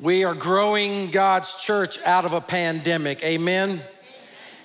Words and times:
We 0.00 0.24
are 0.24 0.34
growing 0.34 1.10
God's 1.10 1.62
church 1.62 1.98
out 2.06 2.24
of 2.24 2.32
a 2.32 2.40
pandemic. 2.40 3.22
Amen. 3.22 3.82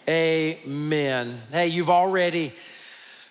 Amen. 0.07 1.37
Hey, 1.51 1.67
you've 1.67 1.89
already 1.89 2.53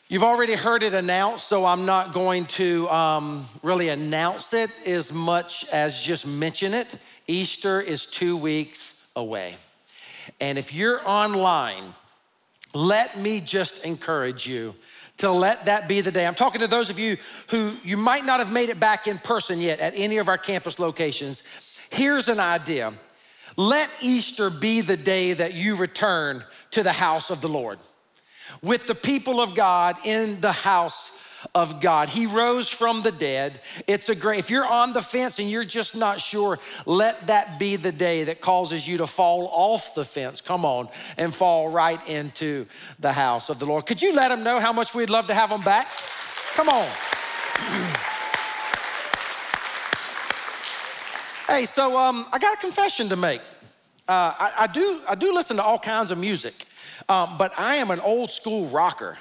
you've 0.09 0.23
already 0.23 0.53
heard 0.53 0.83
it 0.83 0.93
announced, 0.93 1.49
so 1.49 1.65
I'm 1.65 1.87
not 1.87 2.13
going 2.13 2.45
to 2.45 2.91
um, 2.91 3.47
really 3.63 3.89
announce 3.89 4.53
it 4.53 4.71
as 4.85 5.15
much 5.15 5.65
as 5.73 5.99
just 5.99 6.27
mention 6.27 6.75
it. 6.75 6.95
Easter 7.27 7.81
is 7.81 8.05
two 8.05 8.37
weeks 8.37 9.03
away, 9.17 9.57
and 10.43 10.59
if 10.59 10.75
you're 10.75 11.01
online, 11.09 11.95
let 12.75 13.19
me 13.19 13.41
just 13.41 13.83
encourage 13.83 14.47
you 14.47 14.75
to 15.17 15.31
let 15.31 15.65
that 15.65 15.89
be 15.89 16.03
the 16.03 16.13
day. 16.13 16.27
I'm 16.27 16.35
talking 16.35 16.61
to 16.61 16.67
those 16.67 16.91
of 16.91 16.99
you 16.99 17.17
who 17.49 17.73
you 17.83 17.97
might 17.97 18.27
not 18.27 18.41
have 18.41 18.53
made 18.53 18.69
it 18.69 18.79
back 18.79 19.07
in 19.07 19.17
person 19.17 19.59
yet 19.59 19.81
at 19.81 19.95
any 19.97 20.19
of 20.19 20.29
our 20.29 20.37
campus 20.37 20.79
locations. 20.79 21.43
Here's 21.95 22.29
an 22.29 22.41
idea 22.41 22.93
let 23.57 23.89
Easter 24.01 24.51
be 24.51 24.81
the 24.81 24.97
day 24.97 25.33
that 25.33 25.55
you 25.55 25.77
return 25.77 26.43
to 26.73 26.83
the 26.83 26.93
house 26.93 27.31
of 27.31 27.41
the 27.41 27.49
Lord 27.49 27.79
with 28.63 28.89
the 28.89 28.97
people 28.97 29.41
of 29.41 29.55
God 29.55 29.97
in 30.05 30.41
the 30.41 30.51
house 30.51 31.13
of 31.55 31.81
God. 31.81 32.09
He 32.09 32.27
rose 32.27 32.69
from 32.69 33.03
the 33.03 33.13
dead. 33.13 33.61
It's 33.87 34.09
a 34.09 34.17
great, 34.17 34.41
if 34.41 34.51
you're 34.51 34.67
on 34.67 34.93
the 34.93 35.03
fence 35.03 35.39
and 35.39 35.49
you're 35.49 35.63
just 35.63 35.95
not 35.95 36.21
sure, 36.21 36.59
let 36.85 37.29
that 37.29 37.61
be 37.61 37.77
the 37.77 37.93
day 37.93 38.25
that 38.25 38.41
causes 38.41 38.89
you 38.89 38.97
to 38.99 39.07
fall 39.07 39.49
off 39.53 39.95
the 39.95 40.05
fence. 40.05 40.41
Come 40.41 40.65
on, 40.65 40.89
and 41.17 41.33
fall 41.33 41.69
right 41.69 42.05
into 42.09 42.67
the 42.99 43.13
house 43.13 43.51
of 43.51 43.61
the 43.61 43.67
Lord. 43.67 43.87
Could 43.87 44.03
you 44.03 44.15
let 44.15 44.29
them 44.29 44.43
know 44.43 44.59
how 44.59 44.73
much 44.73 44.97
we'd 44.97 45.11
love 45.11 45.29
to 45.29 45.35
have 45.35 45.51
them 45.51 45.63
back? 45.63 45.87
Come 46.55 46.69
on. 46.69 46.89
Hey, 51.47 51.67
so 51.67 51.99
um, 51.99 52.25
I 52.33 52.39
got 52.39 52.55
a 52.55 52.57
confession 52.57 53.11
to 53.11 53.17
make. 53.17 53.43
Uh, 54.09 54.33
I, 54.39 54.53
I, 54.61 54.67
do, 54.67 55.01
I 55.07 55.15
do 55.15 55.35
listen 55.35 55.57
to 55.57 55.63
all 55.63 55.79
kinds 55.79 56.11
of 56.11 56.17
music, 56.17 56.65
um, 57.07 57.37
but 57.37 57.53
I 57.59 57.77
am 57.77 57.91
an 57.91 58.01
old 58.01 58.31
school 58.31 58.67
rocker. 58.67 59.19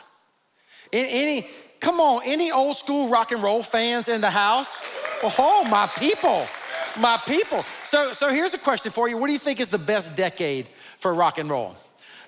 Any, 0.93 1.47
come 1.81 1.99
on, 1.99 2.21
any 2.25 2.49
old 2.49 2.77
school 2.77 3.09
rock 3.09 3.33
and 3.33 3.43
roll 3.43 3.61
fans 3.61 4.07
in 4.07 4.21
the 4.21 4.30
house? 4.30 4.81
Oh, 5.38 5.67
my 5.69 5.88
people, 5.97 6.47
my 6.97 7.17
people. 7.25 7.63
So, 7.85 8.13
so 8.13 8.30
here's 8.30 8.53
a 8.53 8.58
question 8.58 8.91
for 8.93 9.09
you. 9.09 9.17
What 9.17 9.27
do 9.27 9.33
you 9.33 9.39
think 9.39 9.59
is 9.59 9.69
the 9.69 9.77
best 9.77 10.15
decade 10.15 10.67
for 10.97 11.13
rock 11.13 11.39
and 11.39 11.49
roll? 11.49 11.75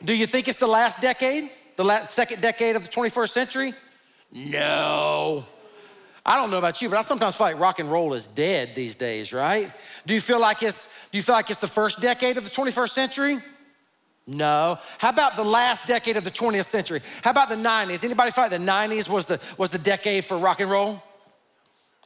Do 0.03 0.13
you 0.13 0.27
think 0.27 0.49
it's 0.49 0.59
the 0.59 0.67
last 0.67 0.99
decade, 0.99 1.49
the 1.77 1.85
last, 1.85 2.13
second 2.13 2.41
decade 2.41 2.75
of 2.75 2.81
the 2.81 2.89
21st 2.89 3.29
century? 3.29 3.73
No. 4.33 5.45
I 6.25 6.37
don't 6.37 6.49
know 6.49 6.57
about 6.57 6.81
you, 6.81 6.89
but 6.89 6.97
I 6.97 7.01
sometimes 7.03 7.35
feel 7.35 7.47
like 7.47 7.59
rock 7.59 7.79
and 7.79 7.91
roll 7.91 8.15
is 8.15 8.25
dead 8.25 8.73
these 8.73 8.95
days, 8.95 9.31
right? 9.31 9.71
Do 10.07 10.13
you 10.13 10.21
feel 10.21 10.39
like 10.39 10.63
it's 10.63 10.91
do 11.11 11.17
you 11.17 11.23
feel 11.23 11.35
like 11.35 11.51
it's 11.51 11.59
the 11.59 11.67
first 11.67 12.01
decade 12.01 12.37
of 12.37 12.43
the 12.43 12.49
21st 12.49 12.89
century? 12.89 13.37
No. 14.27 14.79
How 14.97 15.09
about 15.09 15.35
the 15.35 15.43
last 15.43 15.85
decade 15.85 16.17
of 16.17 16.23
the 16.23 16.31
20th 16.31 16.65
century? 16.65 17.01
How 17.21 17.29
about 17.29 17.49
the 17.49 17.55
90s? 17.55 18.03
Anybody 18.03 18.31
feel 18.31 18.45
like 18.45 18.51
the 18.51 18.57
90s 18.57 19.07
was 19.07 19.27
the 19.27 19.39
was 19.57 19.69
the 19.69 19.77
decade 19.77 20.25
for 20.25 20.37
rock 20.37 20.59
and 20.61 20.69
roll? 20.69 21.01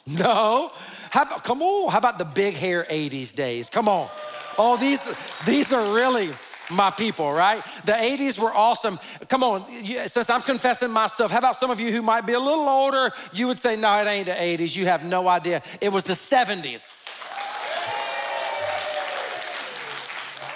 No. 0.06 0.72
How 1.12 1.22
about 1.22 1.46
come 1.46 1.62
on? 1.62 1.90
How 1.90 1.98
about 1.98 2.18
the 2.18 2.26
big 2.26 2.56
hair 2.56 2.86
80s 2.90 3.34
days? 3.34 3.70
Come 3.70 3.88
on. 3.88 4.10
Oh, 4.58 4.76
these 4.76 5.02
these 5.46 5.72
are 5.72 5.94
really 5.96 6.32
my 6.70 6.92
people, 6.92 7.32
right? 7.32 7.64
The 7.86 7.94
80s 7.94 8.38
were 8.38 8.54
awesome. 8.54 9.00
Come 9.28 9.44
on, 9.44 9.66
since 10.08 10.30
I'm 10.30 10.42
confessing 10.42 10.92
my 10.92 11.08
stuff, 11.08 11.32
how 11.32 11.40
about 11.40 11.56
some 11.56 11.72
of 11.72 11.80
you 11.80 11.92
who 11.92 12.02
might 12.02 12.26
be 12.26 12.34
a 12.34 12.40
little 12.40 12.68
older? 12.68 13.12
You 13.34 13.48
would 13.48 13.60
say, 13.60 13.76
no, 13.76 14.02
it 14.02 14.08
ain't 14.08 14.28
the 14.28 14.34
80s. 14.34 14.76
You 14.76 14.86
have 14.86 15.04
no 15.04 15.28
idea. 15.28 15.62
It 15.82 15.90
was 15.90 16.04
the 16.04 16.14
70s. 16.14 16.96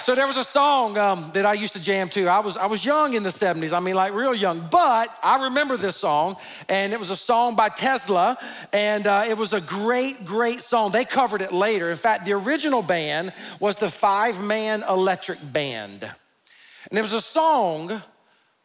So 0.04 0.16
there 0.16 0.28
was 0.28 0.36
a 0.36 0.44
song 0.44 0.98
um, 0.98 1.32
that 1.34 1.46
I 1.46 1.54
used 1.54 1.72
to 1.74 1.80
jam 1.80 2.10
to. 2.10 2.28
I 2.28 2.40
was 2.40 2.58
I 2.58 2.66
was 2.66 2.84
young 2.84 3.14
in 3.14 3.24
the 3.24 3.30
70s. 3.30 3.72
I 3.72 3.80
mean, 3.80 3.96
like 3.96 4.14
real 4.14 4.36
young. 4.36 4.60
But 4.70 5.18
I 5.24 5.46
remember 5.46 5.78
this 5.78 5.96
song, 5.96 6.36
and 6.68 6.92
it 6.92 7.00
was 7.00 7.10
a 7.10 7.16
song 7.16 7.56
by 7.56 7.70
Tesla, 7.70 8.38
and 8.74 9.08
uh, 9.08 9.24
it 9.26 9.38
was 9.38 9.54
a 9.54 9.62
great, 9.62 10.26
great 10.26 10.60
song. 10.60 10.92
They 10.92 11.06
covered 11.06 11.42
it 11.42 11.54
later. 11.54 11.90
In 11.90 11.96
fact, 11.96 12.26
the 12.26 12.34
original 12.34 12.82
band 12.82 13.32
was 13.62 13.78
the 13.78 13.90
Five 13.90 14.44
Man 14.44 14.84
Electric 14.90 15.40
Band, 15.54 16.04
and 16.04 17.00
it 17.00 17.02
was 17.02 17.14
a 17.14 17.22
song 17.22 18.02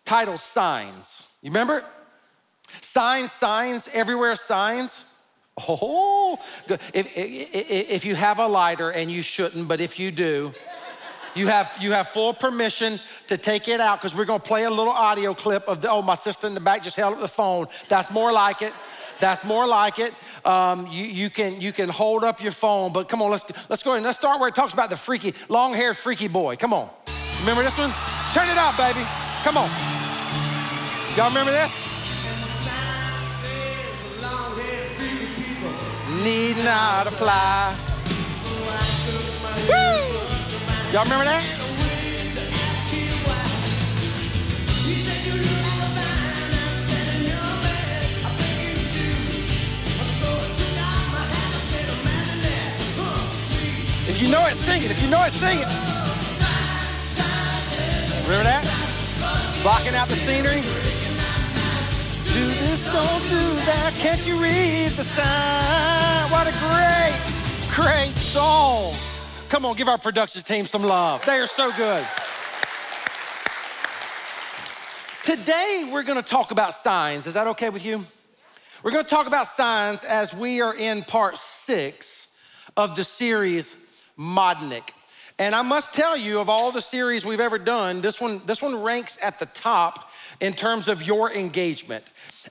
titled 0.04 0.40
"Signs." 0.40 1.22
You 1.40 1.50
remember? 1.50 1.84
Signs, 2.80 3.30
signs, 3.30 3.88
everywhere 3.92 4.34
signs. 4.34 5.04
Oh, 5.68 6.36
if, 6.68 7.16
if, 7.16 7.70
if 7.70 8.04
you 8.04 8.16
have 8.16 8.40
a 8.40 8.46
lighter, 8.48 8.90
and 8.90 9.08
you 9.08 9.22
shouldn't, 9.22 9.68
but 9.68 9.80
if 9.80 10.00
you 10.00 10.10
do, 10.10 10.52
you 11.38 11.46
have, 11.46 11.76
you 11.80 11.92
have 11.92 12.08
full 12.08 12.34
permission 12.34 12.98
to 13.28 13.36
take 13.36 13.68
it 13.68 13.80
out 13.80 14.00
because 14.00 14.14
we're 14.16 14.24
going 14.24 14.40
to 14.40 14.46
play 14.46 14.64
a 14.64 14.70
little 14.70 14.92
audio 14.92 15.32
clip 15.34 15.68
of 15.68 15.80
the, 15.80 15.90
oh, 15.90 16.02
my 16.02 16.16
sister 16.16 16.46
in 16.46 16.54
the 16.54 16.60
back 16.60 16.82
just 16.82 16.96
held 16.96 17.14
up 17.14 17.20
the 17.20 17.28
phone. 17.28 17.66
That's 17.88 18.10
more 18.10 18.32
like 18.32 18.60
it. 18.60 18.72
That's 19.20 19.44
more 19.44 19.66
like 19.66 19.98
it. 19.98 20.14
Um, 20.44 20.86
you, 20.88 21.04
you, 21.04 21.30
can, 21.30 21.60
you 21.60 21.72
can 21.72 21.88
hold 21.88 22.24
up 22.24 22.42
your 22.42 22.52
phone, 22.52 22.92
but 22.92 23.08
come 23.08 23.22
on, 23.22 23.30
let's, 23.30 23.44
let's 23.68 23.82
go 23.82 23.90
ahead 23.90 23.98
and 23.98 24.06
let's 24.06 24.18
start 24.18 24.40
where 24.40 24.48
it 24.48 24.54
talks 24.54 24.72
about 24.72 24.90
the 24.90 24.96
freaky, 24.96 25.34
long 25.48 25.74
haired 25.74 25.96
freaky 25.96 26.28
boy. 26.28 26.56
Come 26.56 26.72
on. 26.72 26.90
Remember 27.40 27.62
this 27.62 27.76
one? 27.78 27.92
Turn 28.32 28.48
it 28.48 28.58
up, 28.58 28.76
baby. 28.76 29.06
Come 29.42 29.56
on. 29.56 29.70
Y'all 31.16 31.28
remember 31.28 31.52
this? 31.52 31.72
Need 36.22 36.56
not 36.64 37.06
apply. 37.06 37.76
Woo! 39.68 40.07
Y'all 40.90 41.04
remember 41.04 41.26
that? 41.26 41.44
If 54.08 54.22
you 54.22 54.30
know 54.32 54.46
it, 54.46 54.54
sing 54.54 54.82
it. 54.82 54.90
If 54.90 55.02
you 55.02 55.10
know 55.10 55.22
it, 55.24 55.32
sing 55.34 55.58
it. 55.58 55.68
Remember 58.24 58.44
that? 58.44 58.64
Blocking 59.62 59.94
out 59.94 60.08
the 60.08 60.16
scenery. 60.16 60.62
Do 62.32 62.46
this, 62.64 62.84
don't 62.86 63.22
do 63.28 63.54
that. 63.66 63.92
Can't 63.98 64.26
you 64.26 64.42
read 64.42 64.92
the 64.92 65.04
sign? 65.04 66.30
What 66.30 66.46
a 66.46 66.54
great, 66.64 67.12
great 67.76 68.14
song. 68.14 68.94
Come 69.48 69.64
on, 69.64 69.76
give 69.76 69.88
our 69.88 69.96
production 69.96 70.42
team 70.42 70.66
some 70.66 70.82
love. 70.82 71.24
They 71.24 71.38
are 71.38 71.46
so 71.46 71.72
good. 71.72 72.06
Today, 75.24 75.88
we're 75.90 76.02
gonna 76.02 76.22
talk 76.22 76.50
about 76.50 76.74
signs. 76.74 77.26
Is 77.26 77.32
that 77.32 77.46
okay 77.48 77.70
with 77.70 77.82
you? 77.82 78.04
We're 78.82 78.90
gonna 78.90 79.04
talk 79.04 79.26
about 79.26 79.46
signs 79.46 80.04
as 80.04 80.34
we 80.34 80.60
are 80.60 80.74
in 80.74 81.02
part 81.02 81.38
six 81.38 82.28
of 82.76 82.94
the 82.94 83.04
series 83.04 83.74
Modnik. 84.18 84.90
And 85.40 85.54
I 85.54 85.62
must 85.62 85.94
tell 85.94 86.16
you, 86.16 86.40
of 86.40 86.48
all 86.48 86.72
the 86.72 86.82
series 86.82 87.24
we've 87.24 87.38
ever 87.38 87.58
done, 87.58 88.00
this 88.00 88.20
one, 88.20 88.42
this 88.44 88.60
one 88.60 88.82
ranks 88.82 89.16
at 89.22 89.38
the 89.38 89.46
top 89.46 90.10
in 90.40 90.52
terms 90.52 90.88
of 90.88 91.02
your 91.02 91.32
engagement. 91.32 92.04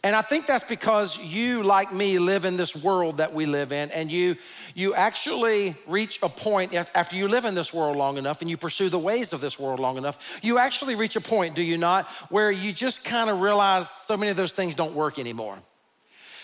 And 0.04 0.16
I 0.16 0.22
think 0.22 0.48
that's 0.48 0.64
because 0.64 1.18
you, 1.18 1.64
like 1.64 1.92
me, 1.92 2.18
live 2.18 2.46
in 2.46 2.56
this 2.56 2.76
world 2.76 3.18
that 3.18 3.34
we 3.34 3.46
live 3.46 3.74
in, 3.74 3.92
and 3.92 4.10
you, 4.10 4.38
you 4.74 4.94
actually 4.94 5.76
reach 5.86 6.20
a 6.22 6.30
point 6.30 6.74
after 6.74 7.18
you 7.18 7.28
live 7.28 7.44
in 7.44 7.56
this 7.56 7.74
world 7.74 7.98
long 7.98 8.18
enough 8.18 8.40
and 8.40 8.50
you 8.50 8.56
pursue 8.56 8.88
the 8.88 9.00
ways 9.00 9.34
of 9.34 9.42
this 9.42 9.60
world 9.60 9.82
long 9.82 9.98
enough, 9.98 10.40
you 10.42 10.58
actually 10.58 10.96
reach 10.96 11.18
a 11.18 11.22
point, 11.22 11.56
do 11.56 11.62
you 11.62 11.78
not, 11.78 12.08
where 12.30 12.52
you 12.52 12.72
just 12.72 13.04
kind 13.04 13.30
of 13.30 13.42
realize 13.42 13.90
so 13.90 14.16
many 14.16 14.30
of 14.30 14.38
those 14.38 14.54
things 14.54 14.76
don't 14.76 14.94
work 14.94 15.20
anymore. 15.20 15.58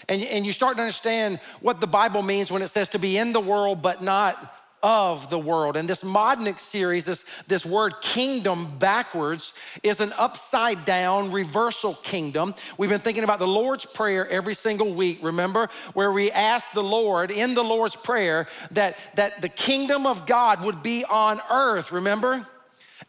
And, 0.09 0.21
and 0.23 0.45
you 0.45 0.51
start 0.51 0.75
to 0.75 0.81
understand 0.81 1.39
what 1.61 1.79
the 1.79 1.87
Bible 1.87 2.21
means 2.21 2.51
when 2.51 2.61
it 2.61 2.67
says 2.67 2.89
to 2.89 2.99
be 2.99 3.17
in 3.17 3.31
the 3.31 3.39
world 3.39 3.81
but 3.81 4.01
not 4.01 4.53
of 4.83 5.29
the 5.29 5.39
world. 5.39 5.77
And 5.77 5.89
this 5.89 6.03
Modnik 6.03 6.59
series, 6.59 7.05
this, 7.05 7.23
this 7.47 7.65
word 7.65 7.95
kingdom 8.01 8.77
backwards, 8.77 9.53
is 9.81 10.01
an 10.01 10.11
upside 10.17 10.83
down 10.83 11.31
reversal 11.31 11.95
kingdom. 11.95 12.53
We've 12.77 12.89
been 12.89 12.99
thinking 12.99 13.23
about 13.23 13.39
the 13.39 13.47
Lord's 13.47 13.85
Prayer 13.85 14.27
every 14.27 14.53
single 14.53 14.93
week, 14.93 15.19
remember? 15.21 15.69
Where 15.93 16.11
we 16.11 16.29
ask 16.31 16.73
the 16.73 16.83
Lord 16.83 17.31
in 17.31 17.55
the 17.55 17.63
Lord's 17.63 17.95
Prayer 17.95 18.47
that, 18.71 18.97
that 19.15 19.41
the 19.41 19.49
kingdom 19.49 20.05
of 20.05 20.25
God 20.25 20.63
would 20.65 20.83
be 20.83 21.05
on 21.05 21.39
earth, 21.49 21.93
remember? 21.93 22.45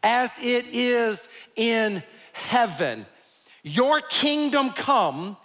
As 0.03 0.39
it 0.41 0.67
is 0.73 1.29
in 1.57 2.05
heaven. 2.33 3.05
Your 3.65 4.01
kingdom 4.01 4.71
come, 4.71 5.37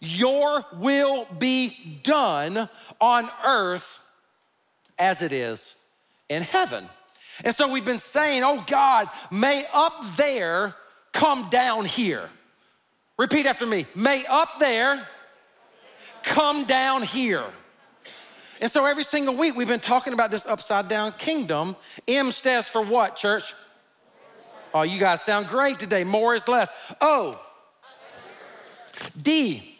your 0.00 0.66
will 0.74 1.26
be 1.38 2.00
done 2.02 2.68
on 3.00 3.30
earth 3.46 3.98
as 4.98 5.22
it 5.22 5.32
is 5.32 5.76
in 6.30 6.42
heaven. 6.42 6.88
And 7.44 7.54
so 7.54 7.70
we've 7.70 7.84
been 7.84 7.98
saying, 7.98 8.42
oh 8.44 8.64
God, 8.66 9.08
may 9.30 9.66
up 9.74 10.02
there 10.16 10.74
come 11.12 11.50
down 11.50 11.84
here. 11.84 12.30
Repeat 13.18 13.44
after 13.44 13.66
me. 13.66 13.84
May 13.94 14.24
up 14.26 14.58
there 14.58 15.06
come 16.22 16.64
down 16.64 17.02
here. 17.02 17.44
And 18.62 18.70
so 18.70 18.86
every 18.86 19.04
single 19.04 19.34
week 19.34 19.56
we've 19.56 19.68
been 19.68 19.80
talking 19.80 20.12
about 20.12 20.30
this 20.30 20.46
upside 20.46 20.88
down 20.88 21.12
kingdom. 21.12 21.76
M 22.06 22.30
stands 22.30 22.68
for 22.68 22.82
what, 22.82 23.16
church? 23.16 23.54
Oh, 24.72 24.82
you 24.82 25.00
guys 25.00 25.22
sound 25.22 25.48
great 25.48 25.78
today. 25.78 26.04
More 26.04 26.34
is 26.34 26.46
less. 26.46 26.72
O. 27.00 27.40
D. 29.20 29.76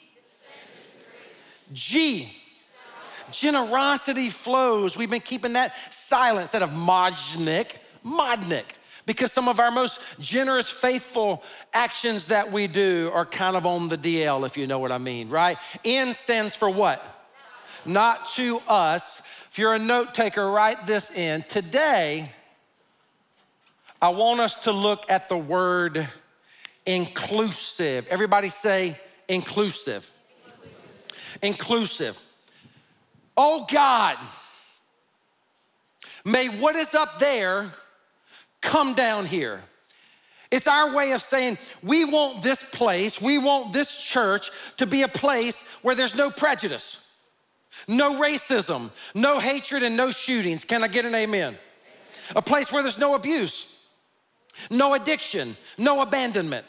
G. 1.72 2.39
Generosity 3.32 4.30
flows. 4.30 4.96
We've 4.96 5.10
been 5.10 5.20
keeping 5.20 5.54
that 5.54 5.74
silent 5.92 6.42
instead 6.42 6.62
of 6.62 6.70
majnik, 6.70 7.76
modnik 8.04 8.64
because 9.06 9.32
some 9.32 9.48
of 9.48 9.58
our 9.58 9.70
most 9.70 10.00
generous, 10.20 10.70
faithful 10.70 11.42
actions 11.72 12.26
that 12.26 12.52
we 12.52 12.66
do 12.66 13.10
are 13.12 13.24
kind 13.24 13.56
of 13.56 13.66
on 13.66 13.88
the 13.88 13.98
DL, 13.98 14.46
if 14.46 14.56
you 14.56 14.66
know 14.66 14.78
what 14.78 14.92
I 14.92 14.98
mean, 14.98 15.28
right? 15.28 15.58
N 15.84 16.12
stands 16.12 16.54
for 16.54 16.70
what? 16.70 17.02
Not 17.84 18.28
to 18.36 18.60
us. 18.68 19.20
If 19.50 19.58
you're 19.58 19.74
a 19.74 19.80
note 19.80 20.14
taker, 20.14 20.48
write 20.48 20.86
this 20.86 21.10
in. 21.10 21.42
Today, 21.42 22.30
I 24.00 24.10
want 24.10 24.40
us 24.40 24.62
to 24.64 24.72
look 24.72 25.10
at 25.10 25.28
the 25.28 25.36
word 25.36 26.08
inclusive. 26.86 28.06
Everybody 28.08 28.48
say 28.48 28.98
inclusive. 29.28 30.10
Inclusive. 31.42 32.20
Oh 33.42 33.64
God, 33.72 34.18
may 36.26 36.48
what 36.48 36.76
is 36.76 36.94
up 36.94 37.18
there 37.18 37.70
come 38.60 38.92
down 38.92 39.24
here. 39.24 39.62
It's 40.50 40.66
our 40.66 40.94
way 40.94 41.12
of 41.12 41.22
saying 41.22 41.56
we 41.82 42.04
want 42.04 42.42
this 42.42 42.62
place, 42.62 43.18
we 43.18 43.38
want 43.38 43.72
this 43.72 43.96
church 43.96 44.50
to 44.76 44.84
be 44.84 45.00
a 45.00 45.08
place 45.08 45.66
where 45.80 45.94
there's 45.94 46.14
no 46.14 46.30
prejudice, 46.30 47.08
no 47.88 48.20
racism, 48.20 48.90
no 49.14 49.38
hatred, 49.38 49.84
and 49.84 49.96
no 49.96 50.10
shootings. 50.10 50.66
Can 50.66 50.84
I 50.84 50.88
get 50.88 51.06
an 51.06 51.14
amen? 51.14 51.56
A 52.36 52.42
place 52.42 52.70
where 52.70 52.82
there's 52.82 52.98
no 52.98 53.14
abuse, 53.14 53.74
no 54.70 54.92
addiction, 54.92 55.56
no 55.78 56.02
abandonment. 56.02 56.66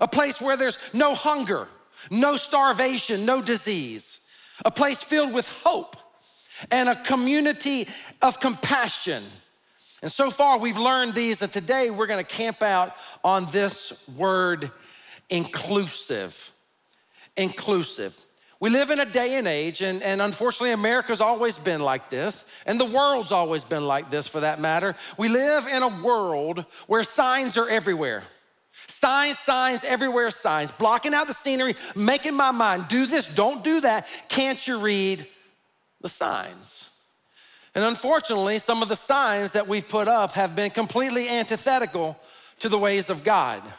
A 0.00 0.08
place 0.08 0.40
where 0.40 0.56
there's 0.56 0.78
no 0.94 1.14
hunger, 1.14 1.68
no 2.10 2.38
starvation, 2.38 3.26
no 3.26 3.42
disease. 3.42 4.19
A 4.64 4.70
place 4.70 5.02
filled 5.02 5.32
with 5.32 5.48
hope 5.62 5.96
and 6.70 6.88
a 6.88 6.96
community 6.96 7.88
of 8.20 8.40
compassion 8.40 9.22
and 10.02 10.10
so 10.10 10.30
far, 10.30 10.58
we've 10.58 10.78
learned 10.78 11.14
these, 11.14 11.42
and 11.42 11.52
today 11.52 11.90
we're 11.90 12.06
gonna 12.06 12.24
camp 12.24 12.62
out 12.62 12.96
on 13.22 13.46
this 13.50 13.92
word 14.16 14.70
inclusive. 15.28 16.52
Inclusive. 17.36 18.18
We 18.60 18.70
live 18.70 18.90
in 18.90 19.00
a 19.00 19.06
day 19.06 19.36
and 19.36 19.46
age, 19.46 19.82
and, 19.82 20.02
and 20.02 20.20
unfortunately, 20.20 20.72
America's 20.72 21.20
always 21.20 21.56
been 21.56 21.80
like 21.80 22.10
this, 22.10 22.50
and 22.66 22.80
the 22.80 22.86
world's 22.86 23.32
always 23.32 23.64
been 23.64 23.86
like 23.86 24.10
this 24.10 24.26
for 24.26 24.40
that 24.40 24.60
matter. 24.60 24.96
We 25.18 25.28
live 25.28 25.66
in 25.66 25.82
a 25.82 25.88
world 25.88 26.64
where 26.86 27.02
signs 27.02 27.56
are 27.56 27.68
everywhere. 27.68 28.22
Signs, 28.86 29.38
signs, 29.38 29.84
everywhere 29.84 30.30
signs, 30.30 30.70
blocking 30.70 31.14
out 31.14 31.26
the 31.26 31.34
scenery, 31.34 31.74
making 31.94 32.34
my 32.34 32.50
mind 32.50 32.88
do 32.88 33.06
this, 33.06 33.32
don't 33.34 33.62
do 33.62 33.80
that. 33.80 34.06
Can't 34.28 34.66
you 34.66 34.78
read 34.78 35.26
the 36.00 36.08
signs? 36.08 36.88
And 37.74 37.84
unfortunately, 37.84 38.58
some 38.58 38.82
of 38.82 38.88
the 38.88 38.96
signs 38.96 39.52
that 39.52 39.68
we've 39.68 39.88
put 39.88 40.08
up 40.08 40.32
have 40.32 40.56
been 40.56 40.70
completely 40.70 41.28
antithetical 41.28 42.18
to 42.58 42.68
the 42.68 42.78
ways 42.78 43.10
of 43.10 43.22
God. 43.22 43.62
Do 43.62 43.70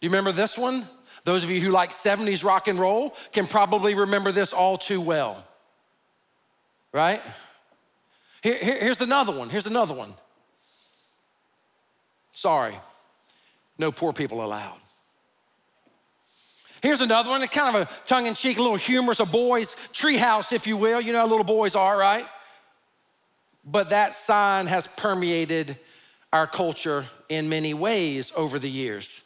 you 0.00 0.10
remember 0.10 0.32
this 0.32 0.58
one? 0.58 0.86
Those 1.24 1.42
of 1.42 1.50
you 1.50 1.60
who 1.60 1.70
like 1.70 1.90
70s 1.90 2.44
rock 2.44 2.68
and 2.68 2.78
roll 2.78 3.14
can 3.32 3.46
probably 3.46 3.94
remember 3.94 4.32
this 4.32 4.52
all 4.52 4.78
too 4.78 5.00
well. 5.00 5.44
Right? 6.92 7.20
Here, 8.42 8.58
here, 8.58 8.78
here's 8.78 9.00
another 9.00 9.32
one. 9.32 9.48
Here's 9.48 9.66
another 9.66 9.94
one. 9.94 10.14
Sorry, 12.32 12.78
no 13.78 13.92
poor 13.92 14.12
people 14.12 14.44
allowed. 14.44 14.78
Here's 16.82 17.00
another 17.00 17.30
one, 17.30 17.46
kind 17.48 17.74
of 17.74 17.82
a 17.82 18.06
tongue 18.06 18.26
in 18.26 18.34
cheek, 18.34 18.58
a 18.58 18.62
little 18.62 18.76
humorous, 18.76 19.18
a 19.18 19.24
boy's 19.24 19.74
treehouse, 19.92 20.52
if 20.52 20.66
you 20.66 20.76
will. 20.76 21.00
You 21.00 21.12
know 21.12 21.20
how 21.20 21.26
little 21.26 21.44
boys 21.44 21.74
are, 21.74 21.98
right? 21.98 22.26
but 23.66 23.88
that 23.88 24.14
sign 24.14 24.66
has 24.68 24.86
permeated 24.86 25.76
our 26.32 26.46
culture 26.46 27.06
in 27.28 27.48
many 27.48 27.74
ways 27.74 28.32
over 28.36 28.58
the 28.58 28.70
years. 28.70 29.22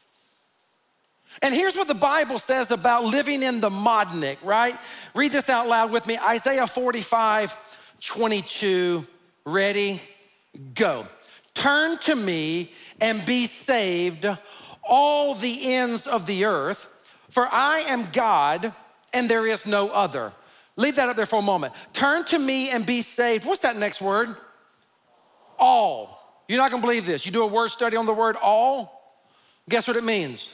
And 1.42 1.54
here's 1.54 1.76
what 1.76 1.86
the 1.86 1.94
Bible 1.94 2.38
says 2.38 2.70
about 2.70 3.04
living 3.04 3.42
in 3.42 3.60
the 3.60 3.70
modnik, 3.70 4.38
right? 4.42 4.74
Read 5.14 5.30
this 5.30 5.48
out 5.48 5.68
loud 5.68 5.92
with 5.92 6.06
me 6.06 6.18
Isaiah 6.18 6.66
45, 6.66 7.56
22. 8.00 9.06
Ready? 9.44 10.00
Go. 10.74 11.06
Turn 11.60 11.98
to 11.98 12.16
me 12.16 12.72
and 13.02 13.24
be 13.26 13.46
saved, 13.46 14.26
all 14.82 15.34
the 15.34 15.74
ends 15.74 16.06
of 16.06 16.24
the 16.24 16.46
earth, 16.46 16.86
for 17.28 17.46
I 17.52 17.80
am 17.80 18.08
God 18.12 18.72
and 19.12 19.28
there 19.28 19.46
is 19.46 19.66
no 19.66 19.90
other. 19.90 20.32
Leave 20.76 20.96
that 20.96 21.10
up 21.10 21.16
there 21.16 21.26
for 21.26 21.40
a 21.40 21.42
moment. 21.42 21.74
Turn 21.92 22.24
to 22.24 22.38
me 22.38 22.70
and 22.70 22.86
be 22.86 23.02
saved. 23.02 23.44
What's 23.44 23.60
that 23.60 23.76
next 23.76 24.00
word? 24.00 24.34
All. 25.58 26.42
You're 26.48 26.56
not 26.56 26.70
gonna 26.70 26.80
believe 26.80 27.04
this. 27.04 27.26
You 27.26 27.32
do 27.32 27.42
a 27.42 27.46
word 27.46 27.68
study 27.68 27.94
on 27.94 28.06
the 28.06 28.14
word 28.14 28.36
all, 28.42 29.20
guess 29.68 29.86
what 29.86 29.98
it 29.98 30.04
means? 30.04 30.50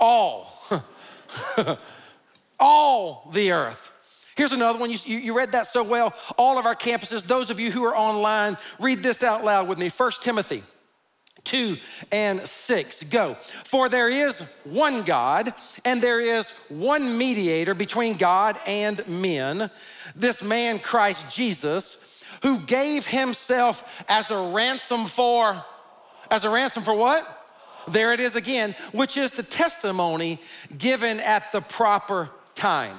All. 0.00 0.50
all 2.58 3.28
the 3.34 3.52
earth. 3.52 3.90
Here's 4.38 4.52
another 4.52 4.78
one. 4.78 4.92
You, 4.92 4.98
you, 5.04 5.36
read 5.36 5.50
that 5.50 5.66
so 5.66 5.82
well. 5.82 6.14
All 6.36 6.60
of 6.60 6.64
our 6.64 6.76
campuses, 6.76 7.24
those 7.24 7.50
of 7.50 7.58
you 7.58 7.72
who 7.72 7.82
are 7.82 7.96
online, 7.96 8.56
read 8.78 9.02
this 9.02 9.24
out 9.24 9.44
loud 9.44 9.66
with 9.66 9.78
me. 9.78 9.88
First 9.88 10.22
Timothy 10.22 10.62
2 11.42 11.76
and 12.12 12.40
6. 12.42 13.02
Go. 13.10 13.34
For 13.64 13.88
there 13.88 14.08
is 14.08 14.38
one 14.62 15.02
God, 15.02 15.52
and 15.84 16.00
there 16.00 16.20
is 16.20 16.48
one 16.68 17.18
mediator 17.18 17.74
between 17.74 18.16
God 18.16 18.56
and 18.64 19.04
men, 19.08 19.72
this 20.14 20.40
man 20.40 20.78
Christ 20.78 21.34
Jesus, 21.34 21.96
who 22.44 22.60
gave 22.60 23.08
himself 23.08 24.04
as 24.08 24.30
a 24.30 24.52
ransom 24.52 25.06
for, 25.06 25.64
as 26.30 26.44
a 26.44 26.50
ransom 26.50 26.84
for 26.84 26.94
what? 26.94 27.26
There 27.88 28.12
it 28.12 28.20
is 28.20 28.36
again, 28.36 28.76
which 28.92 29.16
is 29.16 29.32
the 29.32 29.42
testimony 29.42 30.38
given 30.78 31.18
at 31.18 31.50
the 31.50 31.60
proper 31.60 32.30
time. 32.54 32.96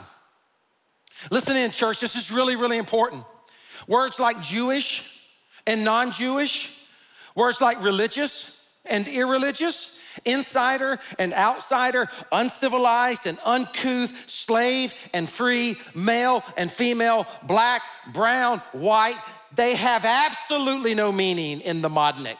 Listen 1.31 1.55
in, 1.55 1.71
church, 1.71 1.99
this 1.99 2.15
is 2.15 2.31
really, 2.31 2.55
really 2.55 2.77
important. 2.77 3.23
Words 3.87 4.19
like 4.19 4.41
Jewish 4.41 5.23
and 5.65 5.83
non 5.83 6.11
Jewish 6.11 6.79
Words 7.39 7.61
like 7.61 7.81
religious 7.81 8.61
and 8.83 9.07
irreligious, 9.07 9.97
insider 10.25 10.99
and 11.17 11.33
outsider, 11.33 12.09
uncivilized 12.33 13.27
and 13.27 13.37
uncouth, 13.45 14.29
slave 14.29 14.93
and 15.13 15.29
free, 15.29 15.77
male 15.95 16.43
and 16.57 16.69
female, 16.69 17.25
black, 17.43 17.81
brown, 18.11 18.59
white, 18.73 19.15
they 19.55 19.75
have 19.75 20.03
absolutely 20.03 20.93
no 20.95 21.13
meaning 21.13 21.61
in 21.61 21.81
the 21.81 21.87
modnik. 21.87 22.37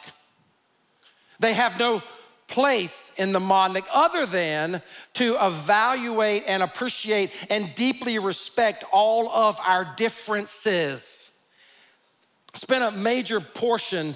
They 1.40 1.54
have 1.54 1.80
no 1.80 2.04
place 2.50 3.12
in 3.18 3.32
the 3.32 3.40
modnik 3.40 3.86
other 3.94 4.26
than 4.26 4.82
to 5.14 5.38
evaluate 5.42 6.44
and 6.48 6.62
appreciate 6.62 7.32
and 7.50 7.74
deeply 7.76 8.20
respect 8.20 8.84
all 8.92 9.30
of 9.30 9.60
our 9.66 9.86
differences. 9.96 11.32
Spent 12.56 12.84
a 12.84 12.98
major 12.98 13.40
portion 13.40 14.16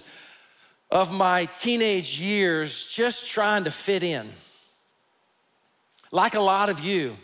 of 0.89 1.13
my 1.13 1.45
teenage 1.45 2.19
years 2.19 2.87
just 2.87 3.27
trying 3.27 3.63
to 3.63 3.71
fit 3.71 4.03
in. 4.03 4.27
Like 6.11 6.35
a 6.35 6.41
lot 6.41 6.69
of 6.69 6.79
you, 6.79 7.15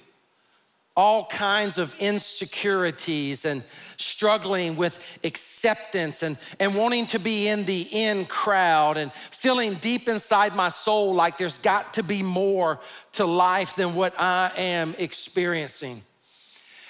all 1.00 1.24
kinds 1.28 1.78
of 1.78 1.96
insecurities 1.98 3.46
and 3.46 3.64
struggling 3.96 4.76
with 4.76 5.02
acceptance 5.24 6.24
and, 6.24 6.38
and 6.60 6.76
wanting 6.76 7.08
to 7.08 7.18
be 7.18 7.48
in 7.48 7.64
the 7.64 7.88
in 7.94 8.26
crowd 8.26 8.98
and 8.98 9.14
feeling 9.32 9.76
deep 9.76 10.10
inside 10.10 10.54
my 10.58 10.68
soul 10.68 11.14
like 11.14 11.38
there's 11.38 11.58
got 11.60 11.94
to 11.94 12.04
be 12.04 12.22
more 12.22 12.82
to 13.14 13.26
life 13.26 13.78
than 13.78 13.96
what 13.96 14.14
I 14.20 14.52
am 14.58 14.94
experiencing. 14.98 16.02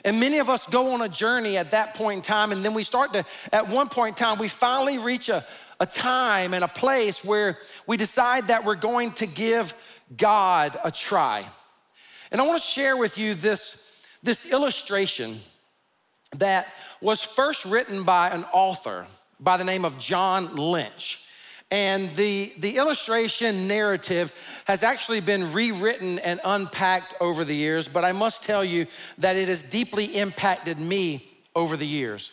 And 0.03 0.19
many 0.19 0.39
of 0.39 0.49
us 0.49 0.65
go 0.65 0.93
on 0.93 1.03
a 1.03 1.09
journey 1.09 1.55
at 1.55 1.69
that 1.69 1.93
point 1.93 2.17
in 2.17 2.23
time, 2.23 2.51
and 2.51 2.65
then 2.65 2.73
we 2.73 2.81
start 2.81 3.13
to, 3.13 3.23
at 3.53 3.67
one 3.67 3.89
point 3.89 4.17
in 4.17 4.25
time, 4.25 4.39
we 4.39 4.47
finally 4.47 4.97
reach 4.97 5.29
a, 5.29 5.45
a 5.79 5.85
time 5.85 6.55
and 6.55 6.63
a 6.63 6.67
place 6.67 7.23
where 7.23 7.59
we 7.85 7.95
decide 7.95 8.47
that 8.47 8.65
we're 8.65 8.73
going 8.73 9.11
to 9.11 9.27
give 9.27 9.75
God 10.17 10.75
a 10.83 10.89
try. 10.89 11.45
And 12.31 12.39
I 12.39 12.45
want 12.45 12.61
to 12.61 12.67
share 12.67 12.95
with 12.95 13.17
you 13.17 13.33
this, 13.33 13.78
this 14.23 14.51
illustration 14.51 15.39
that 16.37 16.67
was 17.01 17.23
first 17.23 17.65
written 17.65 18.03
by 18.03 18.29
an 18.29 18.45
author 18.51 19.05
by 19.39 19.57
the 19.57 19.63
name 19.63 19.85
of 19.85 19.97
John 19.97 20.55
Lynch. 20.55 21.25
And 21.71 22.13
the, 22.15 22.51
the 22.57 22.77
illustration 22.77 23.67
narrative 23.67 24.33
has 24.65 24.81
actually 24.81 25.21
been 25.21 25.53
rewritten 25.53 26.17
and 26.19 26.39
unpacked 26.43 27.13
over 27.21 27.45
the 27.45 27.55
years, 27.55 27.87
but 27.87 28.03
I 28.03 28.11
must 28.11 28.43
tell 28.43 28.65
you 28.65 28.87
that 29.19 29.35
it 29.35 29.47
has 29.47 29.61
deeply 29.61 30.05
impacted 30.17 30.79
me 30.79 31.27
over 31.55 31.77
the 31.77 31.85
years. 31.85 32.31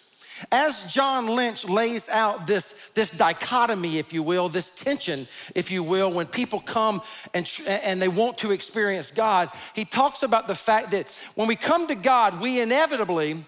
As 0.53 0.93
John 0.93 1.27
Lynch 1.35 1.65
lays 1.65 2.09
out 2.09 2.47
this, 2.47 2.79
this 2.95 3.11
dichotomy, 3.11 3.99
if 3.99 4.13
you 4.13 4.23
will, 4.23 4.49
this 4.49 4.71
tension, 4.71 5.27
if 5.55 5.71
you 5.71 5.83
will, 5.83 6.11
when 6.13 6.27
people 6.27 6.61
come 6.61 7.01
and, 7.33 7.51
and 7.67 8.01
they 8.01 8.09
want 8.09 8.39
to 8.39 8.51
experience 8.51 9.11
God, 9.11 9.51
he 9.75 9.85
talks 9.85 10.23
about 10.23 10.47
the 10.47 10.55
fact 10.55 10.91
that 10.91 11.09
when 11.35 11.49
we 11.49 11.57
come 11.57 11.87
to 11.87 11.95
God, 11.95 12.41
we 12.41 12.61
inevitably, 12.61 13.43